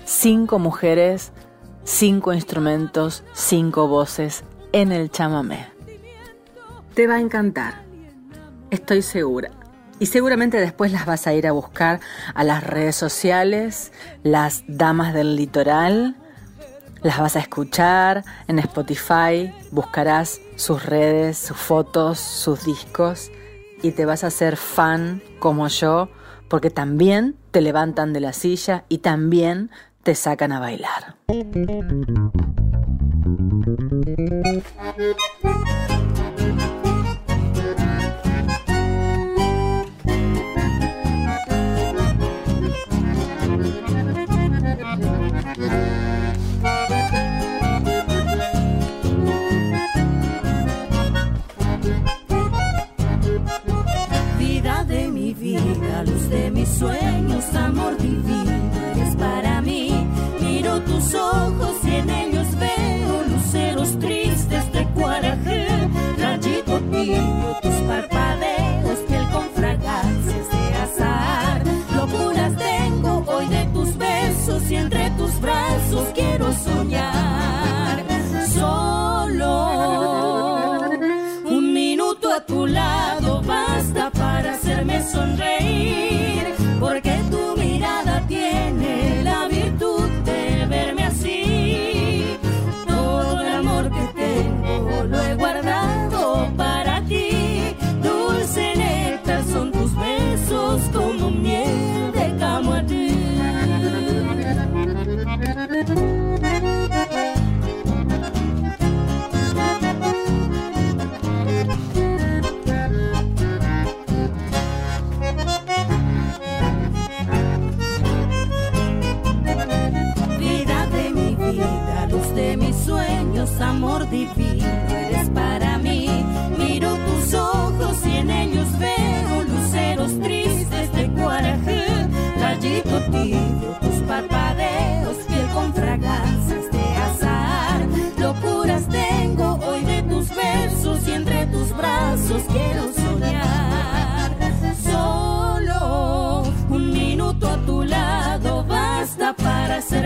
cinco 0.05 0.59
mujeres, 0.59 1.31
cinco 1.83 2.31
instrumentos, 2.31 3.23
cinco 3.33 3.87
voces 3.87 4.43
en 4.73 4.91
el 4.91 5.09
chamamé? 5.09 5.69
Te 6.93 7.07
va 7.07 7.15
a 7.15 7.19
encantar, 7.19 7.81
estoy 8.69 9.01
segura. 9.01 9.49
Y 9.97 10.05
seguramente 10.05 10.61
después 10.61 10.91
las 10.91 11.07
vas 11.07 11.25
a 11.25 11.33
ir 11.33 11.47
a 11.47 11.51
buscar 11.51 11.99
a 12.35 12.43
las 12.43 12.63
redes 12.63 12.95
sociales, 12.95 13.91
las 14.21 14.63
damas 14.67 15.15
del 15.15 15.35
litoral, 15.35 16.15
las 17.01 17.19
vas 17.19 17.35
a 17.35 17.39
escuchar 17.39 18.23
en 18.47 18.59
Spotify, 18.59 19.53
buscarás 19.71 20.41
sus 20.55 20.85
redes, 20.85 21.38
sus 21.38 21.57
fotos, 21.57 22.19
sus 22.19 22.65
discos 22.65 23.31
y 23.81 23.91
te 23.91 24.05
vas 24.05 24.23
a 24.23 24.27
hacer 24.27 24.57
fan 24.57 25.21
como 25.39 25.67
yo 25.67 26.09
porque 26.49 26.69
también 26.69 27.35
te 27.51 27.62
levantan 27.62 28.12
de 28.13 28.19
la 28.19 28.33
silla 28.33 28.83
y 28.89 28.99
también 28.99 29.69
te 30.03 30.15
sacan 30.15 30.51
a 30.51 30.59
bailar. 30.59 31.15
Sueños, 56.79 57.43
amor 57.55 57.97
divino, 57.97 58.71
eres 58.95 59.15
para 59.15 59.61
mí. 59.61 59.91
Miro 60.39 60.79
tus 60.81 61.13
ojos 61.13 61.75
y 61.83 61.95
en 61.95 62.09
ellos 62.09 62.47
veo 62.57 63.23
luceros 63.33 63.99
tristes 63.99 64.71
de 64.71 64.85
cuaraje, 64.95 65.67
rayito 66.17 66.79
tibio, 66.91 67.57
tus 67.61 67.75
parpadeos, 67.89 68.99
piel 69.07 69.27
con 69.33 69.49
fragancias 69.55 70.45
de 70.53 70.63
azar. 70.85 71.63
Locuras 71.95 72.55
tengo 72.57 73.23
hoy 73.27 73.47
de 73.47 73.65
tus 73.73 73.97
besos 73.97 74.71
y 74.71 74.75
entre 74.75 75.09
tus 75.11 75.41
brazos 75.41 76.07
quiero 76.15 76.53
soñar. 76.53 78.05
Solo 78.53 79.51
un 81.45 81.73
minuto 81.73 82.31
a 82.33 82.45
tu 82.45 82.65
lado 82.67 83.41
basta 83.41 84.09
para 84.11 84.53
hacerme 84.53 85.03
sonreír. 85.03 85.48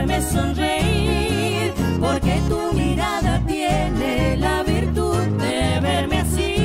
Hacerme 0.04 0.22
sonreír, 0.22 1.74
porque 2.00 2.42
tu 2.50 2.74
mirada 2.74 3.42
la 4.38 4.63
virtud 4.63 5.18
de 5.18 5.80
verme 5.80 6.20
así. 6.20 6.56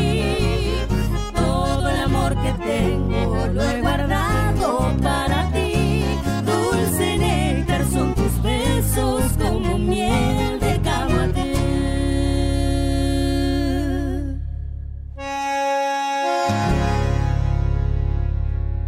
Todo 1.34 1.88
el 1.88 2.00
amor 2.00 2.34
que 2.34 2.52
tengo 2.64 3.46
lo 3.52 3.62
he 3.62 3.80
guardado 3.80 4.92
para 5.02 5.50
ti. 5.52 6.04
Dulce 6.44 7.18
néctar 7.18 7.84
son 7.92 8.14
tus 8.14 8.42
besos 8.42 9.22
como 9.38 9.78
miel 9.78 10.58
de 10.60 10.80
camate. 10.82 11.52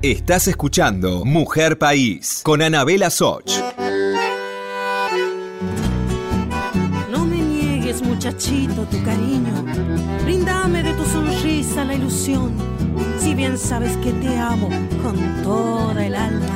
Estás 0.02 0.48
escuchando 0.48 1.24
Mujer 1.24 1.78
País 1.78 2.40
con 2.42 2.62
Anabela 2.62 3.10
Soch. 3.10 3.49
La 11.84 11.94
ilusión, 11.94 12.52
si 13.18 13.34
bien 13.34 13.56
sabes 13.58 13.96
que 13.98 14.12
te 14.12 14.38
amo 14.38 14.68
con 15.02 15.42
toda 15.42 16.04
el 16.04 16.14
alma. 16.14 16.46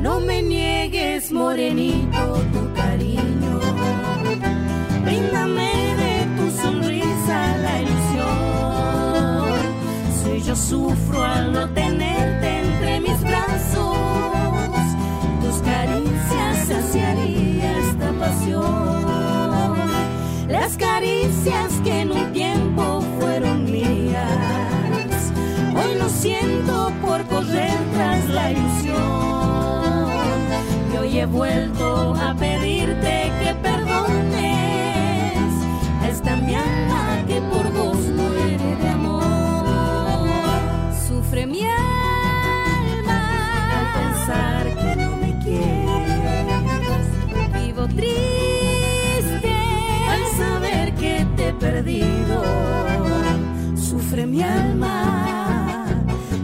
No 0.00 0.20
me 0.20 0.42
niegues, 0.42 1.30
morenito, 1.32 2.42
tu 2.52 2.72
cariño. 2.74 3.60
Bríndame 5.04 5.70
de 6.02 6.26
tu 6.36 6.50
sonrisa 6.62 7.56
la 7.58 7.82
ilusión. 7.82 9.54
Si 10.18 10.42
yo 10.42 10.56
sufro 10.56 11.22
al 11.22 11.52
no 11.52 11.68
tenerte 11.70 12.60
entre 12.60 13.00
mis 13.00 13.20
brazos 13.22 14.27
Las 20.48 20.78
caricias 20.78 21.74
que 21.84 22.00
en 22.00 22.10
un 22.10 22.32
tiempo 22.32 23.02
fueron 23.20 23.64
mías, 23.64 25.30
hoy 25.76 25.94
lo 25.98 26.08
siento 26.08 26.90
por 27.02 27.22
correr 27.26 27.76
tras 27.92 28.28
la 28.30 28.52
ilusión. 28.52 30.08
Y 30.92 30.96
hoy 30.96 31.18
he 31.18 31.26
vuelto 31.26 32.14
a 32.14 32.34
pedirte 32.34 32.57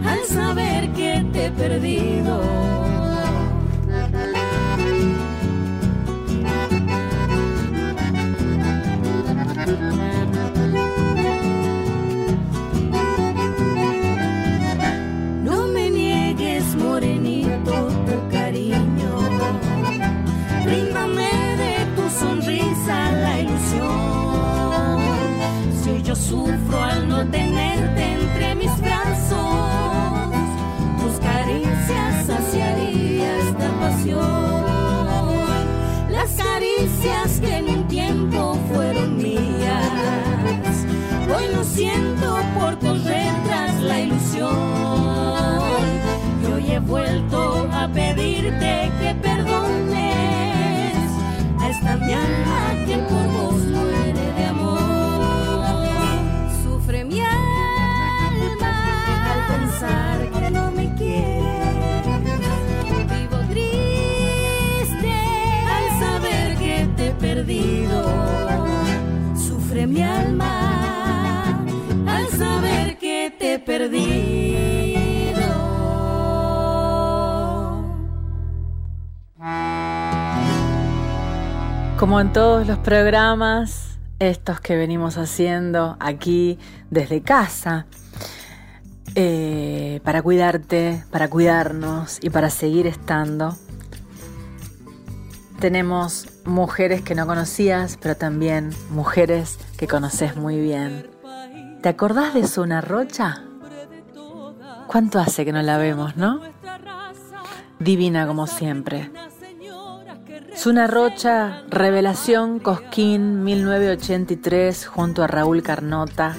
al 0.05 0.23
saber 0.27 0.89
que 0.93 1.25
te 1.31 1.45
he 1.45 1.51
perdido. 1.51 2.84
Las 36.09 36.31
caricias 36.37 37.39
que 37.39 37.57
en 37.57 37.69
un 37.69 37.87
tiempo 37.87 38.55
fueron 38.71 39.17
mías. 39.17 40.85
Hoy 41.35 41.47
lo 41.55 41.63
siento 41.63 42.04
perdido. 73.65 74.59
Como 81.97 82.19
en 82.19 82.31
todos 82.33 82.67
los 82.67 82.77
programas, 82.79 83.97
estos 84.19 84.59
que 84.59 84.75
venimos 84.75 85.17
haciendo 85.17 85.97
aquí 85.99 86.59
desde 86.91 87.21
casa, 87.21 87.85
eh, 89.15 90.01
para 90.03 90.21
cuidarte, 90.21 91.03
para 91.09 91.29
cuidarnos 91.29 92.19
y 92.21 92.29
para 92.29 92.49
seguir 92.49 92.85
estando, 92.85 93.57
tenemos 95.59 96.27
mujeres 96.45 97.01
que 97.01 97.15
no 97.15 97.25
conocías, 97.25 97.97
pero 98.01 98.15
también 98.15 98.71
mujeres 98.89 99.57
que 99.77 99.87
conoces 99.87 100.35
muy 100.35 100.59
bien. 100.59 101.09
¿Te 101.81 101.89
acordás 101.89 102.33
de 102.33 102.45
Zona 102.45 102.81
Rocha? 102.81 103.43
¿Cuánto 104.87 105.19
hace 105.19 105.45
que 105.45 105.51
no 105.51 105.61
la 105.61 105.77
vemos, 105.77 106.15
no? 106.15 106.41
Divina 107.79 108.27
como 108.27 108.47
siempre. 108.47 109.11
Suna 110.55 110.87
Rocha, 110.87 111.63
Revelación 111.69 112.59
Cosquín 112.59 113.43
1983 113.43 114.87
junto 114.87 115.23
a 115.23 115.27
Raúl 115.27 115.61
Carnota, 115.61 116.35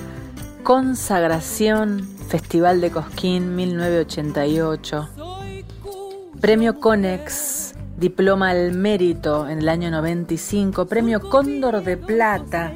Consagración 0.62 2.09
Festival 2.28 2.80
de 2.80 2.90
Cosquín 2.90 3.55
1988, 3.55 5.09
Premio 6.40 6.80
Conex, 6.80 7.74
Diploma 7.97 8.51
al 8.51 8.72
Mérito 8.72 9.49
en 9.49 9.59
el 9.59 9.68
año 9.68 9.90
95, 9.90 10.86
Premio 10.86 11.20
Cóndor 11.20 11.82
de 11.84 11.97
Plata 11.97 12.72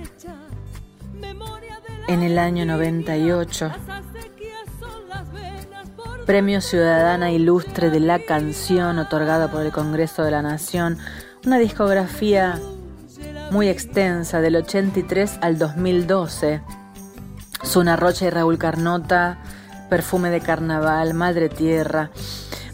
en 2.06 2.22
el 2.22 2.38
año 2.38 2.64
98. 2.66 3.70
Premio 6.30 6.60
Ciudadana 6.60 7.32
Ilustre 7.32 7.90
de 7.90 7.98
la 7.98 8.20
Canción 8.20 9.00
otorgado 9.00 9.50
por 9.50 9.66
el 9.66 9.72
Congreso 9.72 10.22
de 10.22 10.30
la 10.30 10.42
Nación, 10.42 10.96
una 11.44 11.58
discografía 11.58 12.60
muy 13.50 13.68
extensa 13.68 14.40
del 14.40 14.54
83 14.54 15.38
al 15.40 15.58
2012. 15.58 16.60
Zuna 17.66 17.96
Rocha 17.96 18.26
y 18.26 18.30
Raúl 18.30 18.58
Carnota, 18.58 19.38
Perfume 19.88 20.30
de 20.30 20.40
Carnaval, 20.40 21.14
Madre 21.14 21.48
Tierra, 21.48 22.12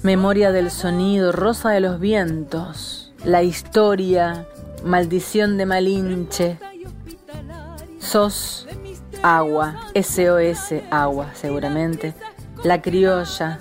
Memoria 0.02 0.52
del 0.52 0.70
Sonido, 0.70 1.32
Rosa 1.32 1.70
de 1.70 1.80
los 1.80 1.98
Vientos, 1.98 3.14
La 3.24 3.42
Historia, 3.42 4.46
Maldición 4.84 5.56
de 5.56 5.64
Malinche, 5.64 6.58
SOS, 8.00 8.66
Agua, 9.22 9.76
SOS, 9.94 10.74
Agua 10.90 11.30
seguramente, 11.32 12.12
La 12.66 12.82
Criolla, 12.82 13.60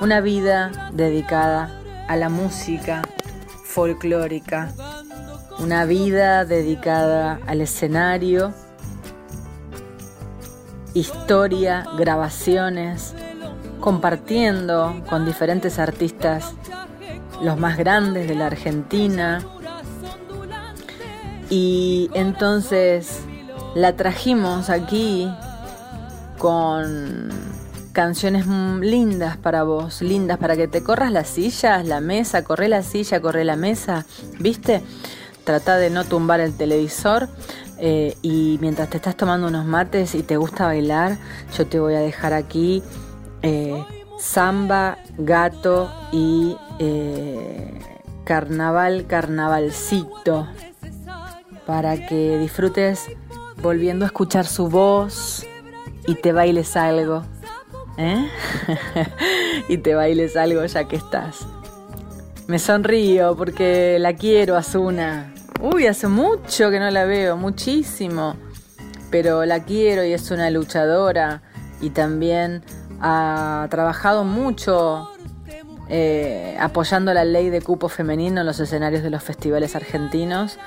una 0.00 0.20
vida 0.20 0.70
dedicada 0.92 1.80
a 2.06 2.14
la 2.14 2.28
música 2.28 3.02
folclórica, 3.64 4.72
una 5.58 5.84
vida 5.84 6.44
dedicada 6.44 7.40
al 7.48 7.60
escenario, 7.60 8.54
historia, 10.94 11.88
grabaciones, 11.98 13.16
compartiendo 13.80 15.02
con 15.10 15.24
diferentes 15.24 15.80
artistas, 15.80 16.54
los 17.42 17.58
más 17.58 17.76
grandes 17.76 18.28
de 18.28 18.36
la 18.36 18.46
Argentina. 18.46 19.40
Y 21.50 22.10
entonces 22.14 23.22
la 23.74 23.96
trajimos 23.96 24.70
aquí 24.70 25.28
con 26.38 27.47
canciones 27.98 28.46
lindas 28.46 29.38
para 29.38 29.64
vos, 29.64 30.02
lindas 30.02 30.38
para 30.38 30.54
que 30.54 30.68
te 30.68 30.84
corras 30.84 31.10
las 31.10 31.26
sillas, 31.26 31.84
la 31.84 32.00
mesa, 32.00 32.44
corre 32.44 32.68
la 32.68 32.84
silla, 32.84 33.20
corre 33.20 33.44
la 33.44 33.56
mesa, 33.56 34.06
¿viste? 34.38 34.84
Trata 35.42 35.78
de 35.78 35.90
no 35.90 36.04
tumbar 36.04 36.38
el 36.38 36.56
televisor 36.56 37.28
eh, 37.76 38.16
y 38.22 38.56
mientras 38.60 38.88
te 38.88 38.98
estás 38.98 39.16
tomando 39.16 39.48
unos 39.48 39.66
mates 39.66 40.14
y 40.14 40.22
te 40.22 40.36
gusta 40.36 40.66
bailar, 40.66 41.18
yo 41.56 41.66
te 41.66 41.80
voy 41.80 41.96
a 41.96 41.98
dejar 41.98 42.34
aquí 42.34 42.84
eh, 43.42 43.84
samba, 44.16 44.98
gato 45.16 45.92
y 46.12 46.56
eh, 46.78 47.80
carnaval, 48.22 49.08
carnavalcito, 49.08 50.46
para 51.66 52.06
que 52.06 52.38
disfrutes 52.38 53.06
volviendo 53.60 54.04
a 54.04 54.06
escuchar 54.06 54.46
su 54.46 54.68
voz 54.68 55.44
y 56.06 56.14
te 56.14 56.30
bailes 56.30 56.76
algo. 56.76 57.24
y 59.68 59.78
te 59.78 59.94
bailes 59.94 60.36
algo 60.36 60.64
ya 60.64 60.84
que 60.84 60.96
estás. 60.96 61.46
Me 62.46 62.58
sonrío 62.58 63.36
porque 63.36 63.98
la 63.98 64.14
quiero, 64.14 64.56
Azuna. 64.56 65.34
Uy, 65.60 65.86
hace 65.86 66.06
mucho 66.06 66.70
que 66.70 66.78
no 66.78 66.90
la 66.90 67.04
veo, 67.04 67.36
muchísimo. 67.36 68.36
Pero 69.10 69.44
la 69.44 69.64
quiero 69.64 70.04
y 70.04 70.12
es 70.12 70.30
una 70.30 70.50
luchadora 70.50 71.42
y 71.80 71.90
también 71.90 72.62
ha 73.00 73.66
trabajado 73.70 74.24
mucho 74.24 75.08
eh, 75.88 76.56
apoyando 76.60 77.14
la 77.14 77.24
ley 77.24 77.50
de 77.50 77.62
cupo 77.62 77.88
femenino 77.88 78.40
en 78.40 78.46
los 78.46 78.60
escenarios 78.60 79.02
de 79.02 79.10
los 79.10 79.22
festivales 79.22 79.74
argentinos, 79.74 80.58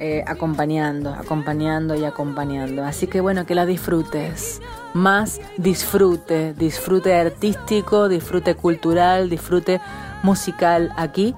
eh, 0.00 0.24
acompañando, 0.26 1.14
acompañando 1.14 1.94
y 1.94 2.04
acompañando. 2.04 2.84
Así 2.84 3.06
que 3.06 3.20
bueno, 3.20 3.46
que 3.46 3.54
la 3.54 3.66
disfrutes. 3.66 4.60
Más 4.94 5.40
disfrute, 5.58 6.54
disfrute 6.54 7.14
artístico, 7.14 8.08
disfrute 8.08 8.54
cultural, 8.54 9.28
disfrute 9.28 9.80
musical 10.22 10.92
aquí 10.96 11.34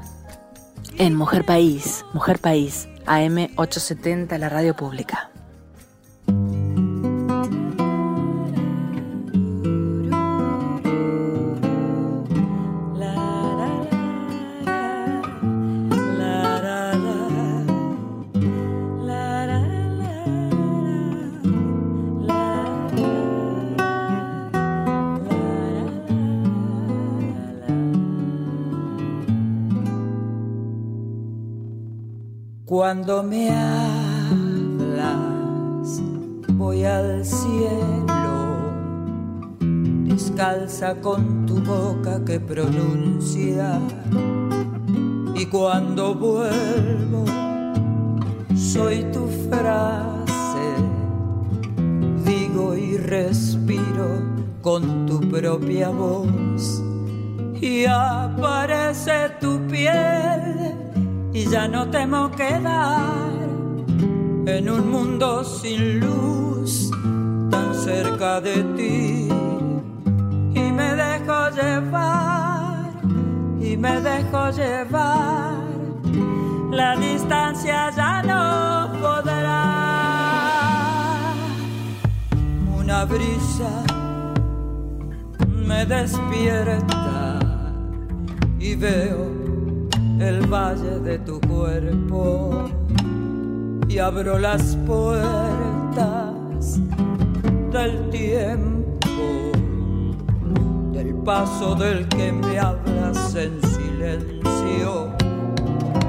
en 0.99 1.15
Mujer 1.15 1.45
País, 1.45 2.05
Mujer 2.13 2.39
País. 2.39 2.89
AM870, 3.07 4.37
la 4.39 4.49
radio 4.49 4.75
pública. 4.75 5.31
Cuando 32.79 33.23
me 33.23 33.49
hablas, 33.49 34.69
voy 36.59 36.85
al 36.85 37.25
cielo, 37.25 38.71
descalza 40.05 40.95
con 41.01 41.47
tu 41.47 41.63
boca 41.63 42.23
que 42.23 42.39
pronuncia. 42.39 43.81
Y 45.35 45.47
cuando 45.47 46.15
vuelvo, 46.17 47.25
soy 48.55 49.05
tu 49.05 49.27
frase, 49.49 50.75
digo 52.27 52.77
y 52.77 52.99
respiro 52.99 54.21
con 54.61 55.07
tu 55.07 55.21
propia 55.31 55.89
voz. 55.89 56.83
Y 57.59 57.87
aparece 57.87 59.31
tu 59.41 59.67
piel 59.67 60.86
y 61.37 61.45
ya 61.51 61.69
no 61.69 61.87
temo 61.91 62.31
quedar 62.31 63.29
en 64.47 64.71
un 64.71 64.91
mundo 64.91 65.45
sin 65.45 66.01
luz 66.01 66.91
tan 67.51 67.75
cerca 67.75 68.41
de 68.41 68.63
ti. 68.77 69.29
Y 70.55 70.73
me 70.79 70.95
dejo 71.05 71.51
llevar 71.51 72.91
y 73.61 73.77
me 73.77 74.01
dejo 74.01 74.51
llevar. 74.51 75.57
La 76.71 76.97
distancia 76.97 77.91
ya 77.95 78.23
no 78.23 78.93
podrá. 79.03 79.63
Una 82.79 83.05
brisa 83.05 83.85
me 85.67 85.85
despierta 85.85 87.39
y 88.59 88.75
veo 88.75 89.46
el 90.21 90.47
valle 90.47 90.99
de 91.01 91.19
tu 91.19 91.41
cuerpo 91.41 92.65
y 93.89 93.99
abro 93.99 94.39
las 94.39 94.77
puertas 94.87 96.81
del 97.71 98.11
tiempo, 98.11 99.53
del 100.93 101.15
paso 101.17 101.75
del 101.75 102.09
que 102.09 102.33
me 102.33 102.59
hablas 102.59 103.35
en 103.35 103.61
silencio 103.63 105.13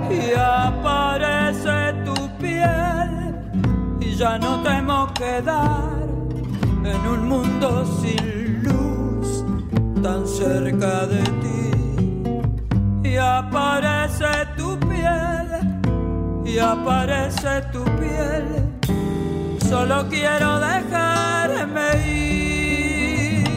y 0.10 0.34
aparece 0.38 1.93
tu 2.05 2.16
piel 2.38 3.36
y 3.99 4.16
ya 4.16 4.38
no 4.39 4.64
temo 4.64 5.14
quedar 5.14 6.08
en 6.84 7.08
un 7.12 7.28
mundo 7.28 7.86
sin 8.01 8.64
luz 8.64 9.43
tan 10.01 10.26
cerca 10.26 11.05
de 11.08 11.22
ti 11.24 11.57
y 13.08 13.16
aparece 13.18 14.32
tu 14.58 14.78
piel 14.80 15.47
y 16.45 16.58
aparece 16.60 17.62
tu 17.72 17.84
piel. 17.99 18.45
Solo 19.70 20.08
quiero 20.10 20.60
dejarme 20.60 21.88
ir 22.05 23.47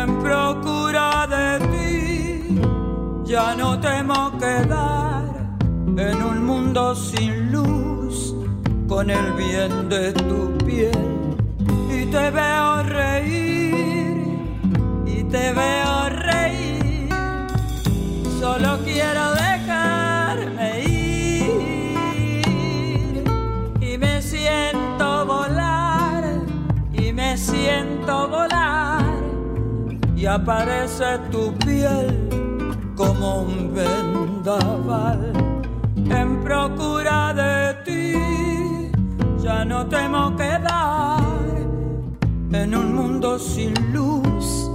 en 0.00 0.08
procura 0.22 1.26
de 1.36 1.48
ti. 1.72 2.60
Ya 3.24 3.54
no 3.54 3.78
temo 3.78 4.32
quedar 4.38 5.24
en 5.86 6.22
un 6.22 6.44
mundo 6.44 6.94
sin 6.94 7.52
luz 7.52 8.34
con 8.88 9.10
el 9.10 9.32
bien 9.34 9.88
de 9.88 10.12
tu 10.12 10.58
piel 10.66 11.36
y 11.90 12.06
te 12.06 12.30
veo 12.30 12.82
reír 12.82 14.16
y 15.06 15.22
te 15.24 15.52
veo 15.52 16.08
reír. 16.08 16.69
Solo 18.40 18.78
quiero 18.84 19.34
dejarme 19.34 20.80
ir. 20.88 21.52
Y 23.82 23.98
me 23.98 24.22
siento 24.22 25.26
volar 25.26 26.24
y 26.90 27.12
me 27.12 27.36
siento 27.36 28.28
volar. 28.28 29.04
Y 30.16 30.24
aparece 30.24 31.18
tu 31.30 31.52
piel 31.58 32.30
como 32.96 33.42
un 33.42 33.74
vendaval. 33.74 35.34
En 35.96 36.40
procura 36.42 37.34
de 37.34 37.74
ti. 37.84 38.14
Ya 39.42 39.66
no 39.66 39.86
temo 39.86 40.34
quedar. 40.34 41.20
En 42.52 42.74
un 42.74 42.94
mundo 42.94 43.38
sin 43.38 43.74
luz 43.92 44.70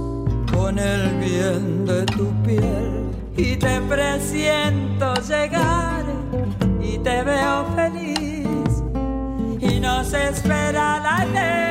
con 0.54 0.78
el 0.78 1.18
bien 1.18 1.84
de 1.84 2.06
tu 2.06 2.30
piel 2.44 3.05
y 3.36 3.56
te 3.56 3.80
presiento 3.82 5.14
llegar 5.28 6.04
y 6.80 6.98
te 6.98 7.22
veo 7.22 7.66
feliz 7.74 8.82
y 9.60 9.80
nos 9.80 10.12
espera 10.12 11.00
la 11.00 11.24
eternidad. 11.24 11.65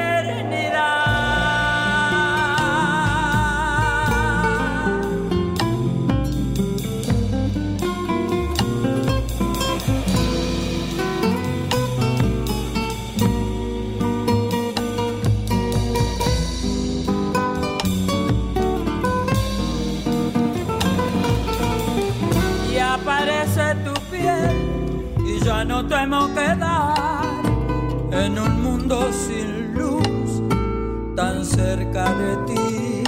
De 31.95 32.35
ti. 32.45 33.03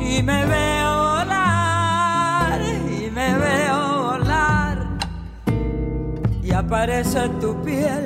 Y 0.00 0.22
me 0.22 0.44
veo 0.46 0.96
volar 0.96 2.60
y 2.60 3.08
me 3.08 3.38
veo 3.38 4.02
volar. 4.02 4.78
Y 6.42 6.50
aparece 6.52 7.28
tu 7.40 7.54
piel 7.62 8.04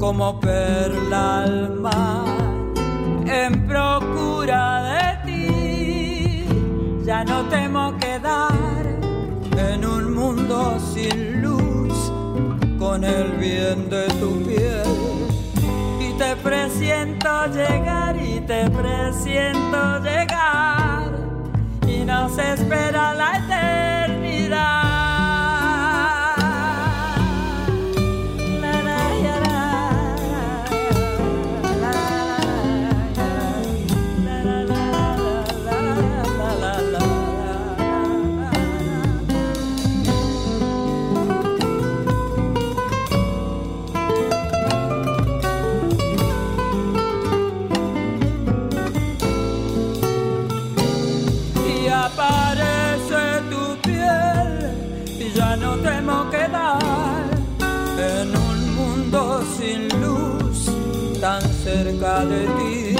como 0.00 0.40
perla 0.40 1.42
al 1.42 1.74
mar. 1.74 2.24
En 3.26 3.66
procura 3.66 4.82
de 4.94 5.08
ti 5.26 6.46
ya 7.04 7.22
no 7.22 7.42
temo 7.50 7.94
quedar 7.98 8.84
en 9.58 9.84
un 9.84 10.14
mundo 10.14 10.78
sin 10.80 11.42
luz. 11.42 12.12
Con 12.78 13.04
el 13.04 13.32
bien 13.32 13.90
de 13.90 14.06
tu 14.20 14.42
piel. 14.42 14.86
Y 16.00 16.12
te 16.16 16.34
presiento 16.36 17.46
llegar 17.48 18.03
te 18.46 18.68
presiento 18.70 20.00
llegar. 20.00 21.10
Y 21.86 22.04
nos 22.04 22.36
espera 22.38 23.14
la 23.14 23.36
eternidad. 23.38 23.93
Cerca 61.64 62.24
de 62.26 62.46
ti 62.58 62.96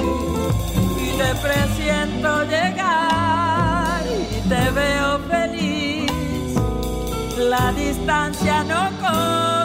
y 1.05 1.17
te 1.17 1.35
presiento 1.35 2.43
llegar 2.45 4.01
y 4.05 4.49
te 4.49 4.71
veo 4.71 5.19
feliz. 5.29 6.11
La 7.37 7.71
distancia 7.73 8.63
no 8.63 8.89
contará. 8.99 9.64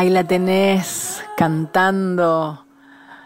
Ahí 0.00 0.08
la 0.08 0.24
tenés 0.24 1.22
cantando 1.36 2.64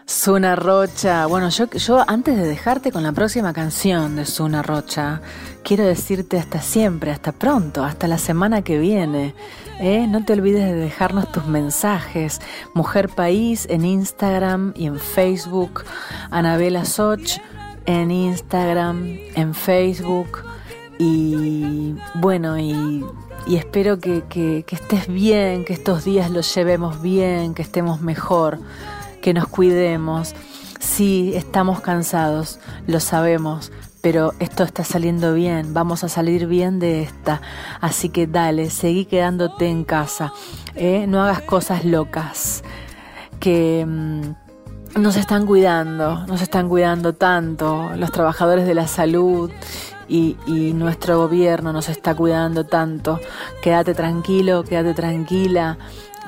Suna 0.05 0.57
Rocha. 0.57 1.25
Bueno, 1.25 1.47
yo, 1.47 2.03
antes 2.05 2.35
de 2.35 2.45
dejarte 2.45 2.91
con 2.91 3.01
la 3.01 3.13
próxima 3.13 3.53
canción 3.53 4.17
de 4.17 4.25
Suna 4.25 4.61
Rocha, 4.61 5.21
quiero 5.63 5.85
decirte 5.85 6.37
hasta 6.37 6.59
siempre, 6.59 7.11
hasta 7.11 7.31
pronto, 7.31 7.85
hasta 7.85 8.09
la 8.09 8.17
semana 8.17 8.61
que 8.61 8.77
viene. 8.77 9.33
¿eh? 9.79 10.05
No 10.05 10.25
te 10.25 10.33
olvides 10.33 10.65
de 10.65 10.73
dejarnos 10.73 11.31
tus 11.31 11.45
mensajes. 11.45 12.41
Mujer 12.73 13.07
País 13.07 13.67
en 13.69 13.85
Instagram 13.85 14.73
y 14.75 14.87
en 14.87 14.99
Facebook. 14.99 15.85
Anabela 16.29 16.83
Soch 16.83 17.37
en 17.85 18.11
Instagram, 18.11 19.17
en 19.35 19.55
Facebook. 19.55 20.43
Y 20.99 21.95
bueno, 22.15 22.59
y 22.59 23.01
y 23.47 23.57
espero 23.57 23.99
que, 23.99 24.65
estés 24.69 25.07
bien, 25.07 25.65
que 25.65 25.73
estos 25.73 26.03
días 26.03 26.31
los 26.31 26.53
llevemos 26.55 27.01
bien, 27.01 27.53
que 27.53 27.61
estemos 27.61 28.01
mejor, 28.01 28.59
que 29.21 29.33
nos 29.33 29.47
cuidemos. 29.47 30.33
Sí, 30.79 31.33
estamos 31.35 31.79
cansados, 31.81 32.59
lo 32.87 32.99
sabemos, 32.99 33.71
pero 34.01 34.33
esto 34.39 34.63
está 34.63 34.83
saliendo 34.83 35.33
bien, 35.33 35.73
vamos 35.73 36.03
a 36.03 36.09
salir 36.09 36.47
bien 36.47 36.79
de 36.79 37.03
esta. 37.03 37.41
Así 37.81 38.09
que 38.09 38.27
dale, 38.27 38.69
seguí 38.69 39.05
quedándote 39.05 39.67
en 39.67 39.83
casa, 39.83 40.33
¿eh? 40.75 41.05
no 41.07 41.21
hagas 41.21 41.41
cosas 41.41 41.85
locas, 41.85 42.63
que 43.39 43.85
mm, 43.87 45.01
nos 45.01 45.17
están 45.17 45.45
cuidando, 45.45 46.25
nos 46.25 46.41
están 46.41 46.69
cuidando 46.69 47.13
tanto 47.13 47.91
los 47.95 48.11
trabajadores 48.11 48.65
de 48.65 48.73
la 48.73 48.87
salud 48.87 49.51
y, 50.07 50.35
nuestro 50.75 51.17
gobierno 51.17 51.73
nos 51.73 51.89
está 51.89 52.15
cuidando 52.15 52.65
tanto. 52.65 53.19
Quédate 53.61 53.93
tranquilo, 53.93 54.63
quédate 54.63 54.93
tranquila, 54.93 55.77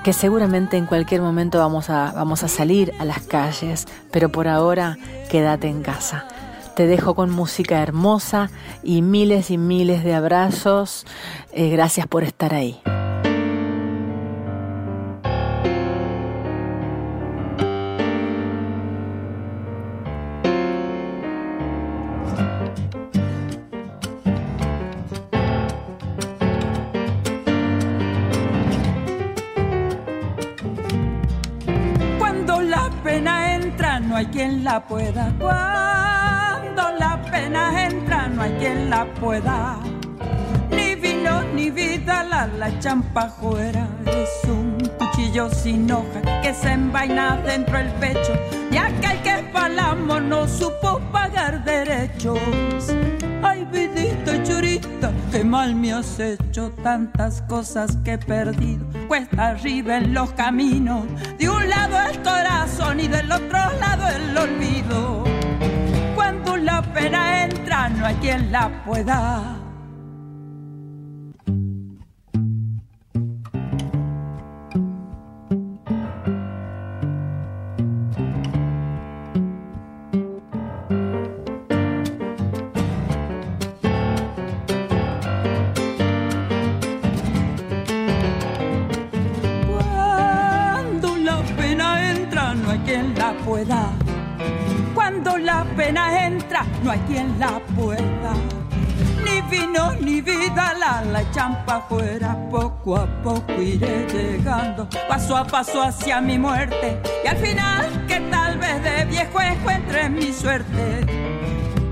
que 0.04 0.14
seguramente 0.14 0.78
en 0.78 0.86
cualquier 0.86 1.22
momento 1.22 1.60
vamos 1.60 1.90
a, 1.90 2.12
vamos 2.14 2.44
a 2.44 2.48
salir 2.48 2.94
a 3.00 3.06
las 3.06 3.22
calles, 3.22 3.86
pero 4.12 4.30
por 4.30 4.48
ahora 4.48 4.98
quédate 5.30 5.68
en 5.68 5.82
casa. 5.82 6.28
Te 6.76 6.86
dejo 6.86 7.16
con 7.16 7.32
música 7.32 7.82
hermosa 7.82 8.52
y 8.84 9.02
miles 9.02 9.50
y 9.50 9.58
miles 9.58 10.04
de 10.04 10.14
abrazos. 10.14 11.06
Eh, 11.52 11.70
gracias 11.70 12.06
por 12.06 12.24
estar 12.24 12.54
ahí. 12.54 12.80
La 34.64 34.86
pueda. 34.86 35.34
Cuando 35.40 36.84
la 37.00 37.22
pena 37.32 37.86
entra, 37.86 38.28
no 38.28 38.42
hay 38.42 38.52
quien 38.60 38.90
la 38.90 39.06
pueda. 39.14 39.78
Ni 40.70 40.96
vino 40.96 41.42
ni 41.54 41.70
vida, 41.70 42.24
la, 42.24 42.48
la 42.48 42.80
champa 42.80 43.30
fuera. 43.30 43.88
Es 44.06 44.50
un 44.50 44.78
cuchillo 44.98 45.50
sin 45.50 45.90
hoja 45.92 46.22
que 46.42 46.54
se 46.54 46.72
envaina 46.72 47.38
dentro 47.38 47.78
del 47.78 47.92
pecho. 47.94 48.34
Y 48.72 48.78
aquel 48.78 49.22
que 49.22 49.50
palamos 49.54 50.22
no 50.22 50.48
supo 50.48 51.00
pagar 51.12 51.64
derechos. 51.64 52.40
Ay, 53.44 53.66
vidita 53.72 54.36
y 54.36 54.44
churita, 54.44 55.12
qué 55.32 55.44
mal 55.44 55.76
me 55.76 55.94
has 55.94 56.20
hecho 56.20 56.72
tantas 56.84 57.42
cosas 57.44 57.98
que 58.04 58.14
he 58.14 58.18
perdido. 58.18 58.86
Cuesta 59.08 59.50
arriba 59.50 59.98
en 59.98 60.14
los 60.14 60.32
caminos, 60.34 61.06
de 61.38 61.50
un 61.50 61.70
lado 61.70 61.98
el 62.10 62.22
corazón 62.22 63.00
y 63.00 63.08
del 63.08 63.32
otro 63.32 63.58
lado 63.80 64.08
el 64.10 64.38
olvido. 64.38 65.24
Cuando 66.16 66.58
la 66.58 66.82
pena 66.94 67.46
entra, 67.46 67.90
no 67.90 68.06
hay 68.06 68.16
quien 68.16 68.52
la 68.52 68.84
pueda 68.84 69.57
champa 101.32 101.82
fuera. 101.88 102.36
Poco 102.50 102.98
a 102.98 103.06
poco 103.24 103.54
iré 103.62 104.08
llegando, 104.08 104.88
paso 105.08 105.36
a 105.36 105.46
paso 105.46 105.82
hacia 105.82 106.22
mi 106.22 106.38
muerte. 106.38 107.02
Y 107.24 107.28
al 107.28 107.38
final, 107.38 108.06
que 108.08 108.20
tal 108.32 108.58
vez 108.58 108.84
de 108.84 109.06
viejo 109.06 109.42
encuentre 109.42 110.10
mi 110.10 110.32
suerte. 110.32 111.06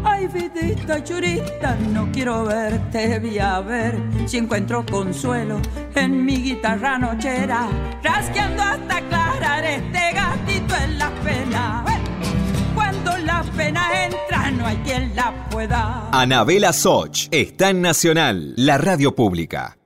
Ay, 0.03 0.27
vidita 0.27 1.03
churita, 1.03 1.75
no 1.91 2.09
quiero 2.11 2.45
verte, 2.45 3.19
voy 3.19 3.39
a 3.39 3.59
ver 3.59 3.99
si 4.25 4.37
encuentro 4.37 4.85
consuelo 4.85 5.59
en 5.95 6.23
mi 6.23 6.37
guitarra 6.41 6.97
nochera, 6.97 7.67
rasqueando 8.03 8.61
hasta 8.61 8.97
aclarar 8.97 9.65
este 9.65 10.13
gatito 10.13 10.54
la 13.55 13.63
pena 13.63 14.05
entra, 14.05 14.51
no 14.51 14.65
hay 14.65 14.77
quien 14.77 15.15
la 15.15 15.49
pueda. 15.49 16.09
Anabela 16.11 16.73
Soch 16.73 17.27
está 17.31 17.69
en 17.69 17.81
Nacional, 17.81 18.53
la 18.57 18.77
radio 18.77 19.15
pública. 19.15 19.77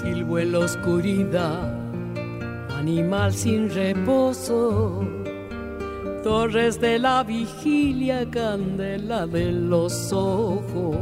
Silbo 0.00 0.38
en 0.38 0.52
la 0.52 0.58
oscuridad, 0.60 1.74
animal 2.78 3.32
sin 3.34 3.70
reposo 3.70 5.15
torres 6.26 6.80
de 6.80 6.98
la 6.98 7.22
vigilia, 7.22 8.28
candela 8.28 9.28
de 9.28 9.52
los 9.52 10.12
ojos. 10.12 10.96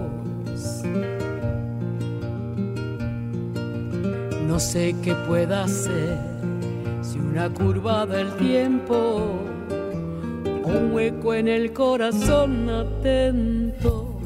No 4.47 4.61
sé 4.61 4.95
qué 5.03 5.15
pueda 5.27 5.65
hacer 5.65 6.19
si 7.01 7.19
una 7.19 7.49
curva 7.49 8.05
del 8.05 8.35
tiempo, 8.35 9.41
un 10.63 10.93
hueco 10.93 11.33
en 11.33 11.49
el 11.49 11.73
corazón 11.73 12.69
atento. 12.69 14.21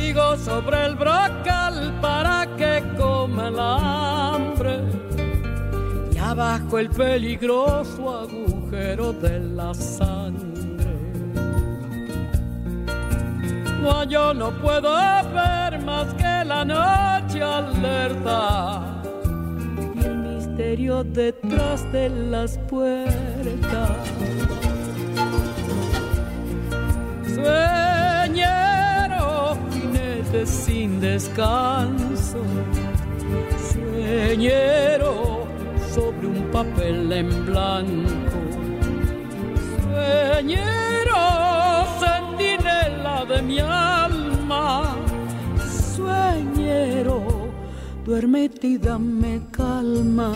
Digo 0.00 0.36
sobre 0.36 0.86
el 0.86 0.94
brocal 0.94 1.98
para 2.00 2.46
que 2.56 2.84
coma 2.96 3.50
la 3.50 4.21
abajo 6.32 6.78
el 6.78 6.88
peligroso 6.88 8.20
agujero 8.20 9.12
de 9.12 9.38
la 9.38 9.74
sangre. 9.74 10.40
yo 14.08 14.32
no 14.32 14.50
puedo 14.62 14.90
ver 15.34 15.78
más 15.84 16.14
que 16.14 16.44
la 16.44 16.64
noche 16.64 17.42
alerta 17.42 19.02
y 19.94 20.04
el 20.04 20.16
misterio 20.16 21.04
detrás 21.04 21.80
de 21.92 22.08
las 22.08 22.56
puertas. 22.70 23.90
Sueñero, 27.34 29.20
jinete 29.70 30.46
sin 30.46 30.98
descanso, 31.00 32.38
sueñero 33.72 35.41
sobre 35.94 36.26
un 36.26 36.50
papel 36.50 37.12
en 37.12 37.44
blanco, 37.44 38.38
sueñero 39.82 41.22
sentinela 42.00 43.24
de 43.28 43.42
mi 43.42 43.58
alma, 43.58 44.96
sueñero, 45.94 47.50
duérmete 48.06 48.66
y 48.68 48.78
dame 48.78 49.42
calma. 49.50 50.32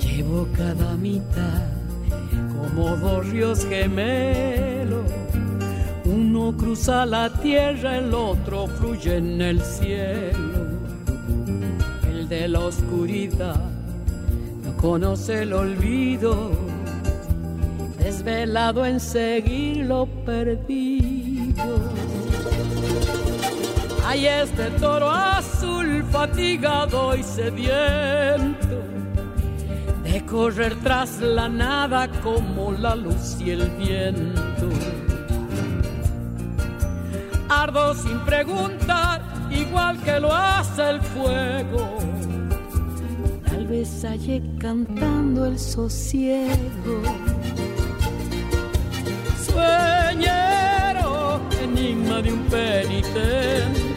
Llevo 0.00 0.46
cada 0.56 0.94
mitad 0.96 1.62
como 2.54 2.96
dos 2.96 3.26
ríos 3.30 3.66
gemelos. 3.66 5.10
Uno 6.04 6.54
cruza 6.56 7.06
la 7.06 7.30
tierra, 7.30 7.96
el 7.96 8.12
otro 8.12 8.66
fluye 8.66 9.16
en 9.16 9.40
el 9.40 9.60
cielo. 9.62 10.68
El 12.06 12.28
de 12.28 12.48
la 12.48 12.60
oscuridad 12.60 13.60
no 14.64 14.76
conoce 14.76 15.42
el 15.42 15.52
olvido, 15.54 16.50
desvelado 17.98 18.84
en 18.84 19.00
seguir 19.00 19.86
lo 19.86 20.06
perdido. 20.26 21.80
Hay 24.06 24.26
este 24.26 24.70
toro 24.72 25.10
azul 25.10 26.04
fatigado 26.10 27.16
y 27.16 27.22
sediento 27.22 28.82
de 30.04 30.24
correr 30.26 30.74
tras 30.82 31.20
la 31.20 31.48
nada 31.48 32.08
como 32.22 32.72
la 32.72 32.94
luz 32.94 33.36
y 33.40 33.50
el 33.50 33.70
viento. 33.70 34.63
Sin 37.64 38.20
preguntar, 38.26 39.22
igual 39.50 39.98
que 40.02 40.20
lo 40.20 40.30
hace 40.30 40.90
el 40.90 41.00
fuego. 41.00 41.98
Tal 43.46 43.66
vez 43.66 44.04
halle 44.04 44.42
cantando 44.58 45.46
el 45.46 45.58
sosiego. 45.58 47.02
Sueñero, 49.46 51.40
enigma 51.62 52.20
de 52.20 52.32
un 52.34 52.44
penitente. 52.48 53.94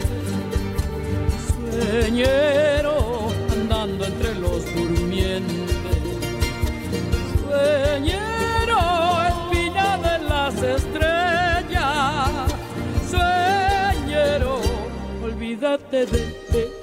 Sueñero, 1.70 3.28
andando 3.52 4.06
entre 4.06 4.34
los 4.36 4.64
durmientes. 4.74 5.76
Sueñero, 7.44 8.27
de 15.90 16.02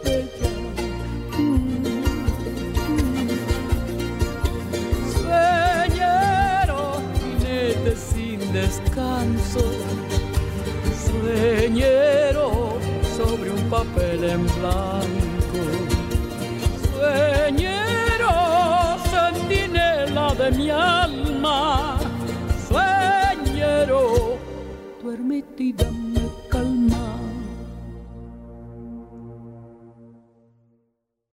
ella. 0.09 0.49
Sueñero, 5.13 6.79
jinete 7.19 7.95
sin 7.95 8.39
descanso. 8.51 9.61
Sueñero, 11.05 12.79
sobre 13.15 13.51
un 13.51 13.69
papel 13.69 14.23
en 14.23 14.45
blanco. 14.57 15.61
Sueñero, 16.93 18.33
sentinela 19.11 20.33
de 20.33 20.51
mi 20.51 20.69
alma. 20.71 21.99
Sueñero, 22.67 24.37
dame 25.03 25.43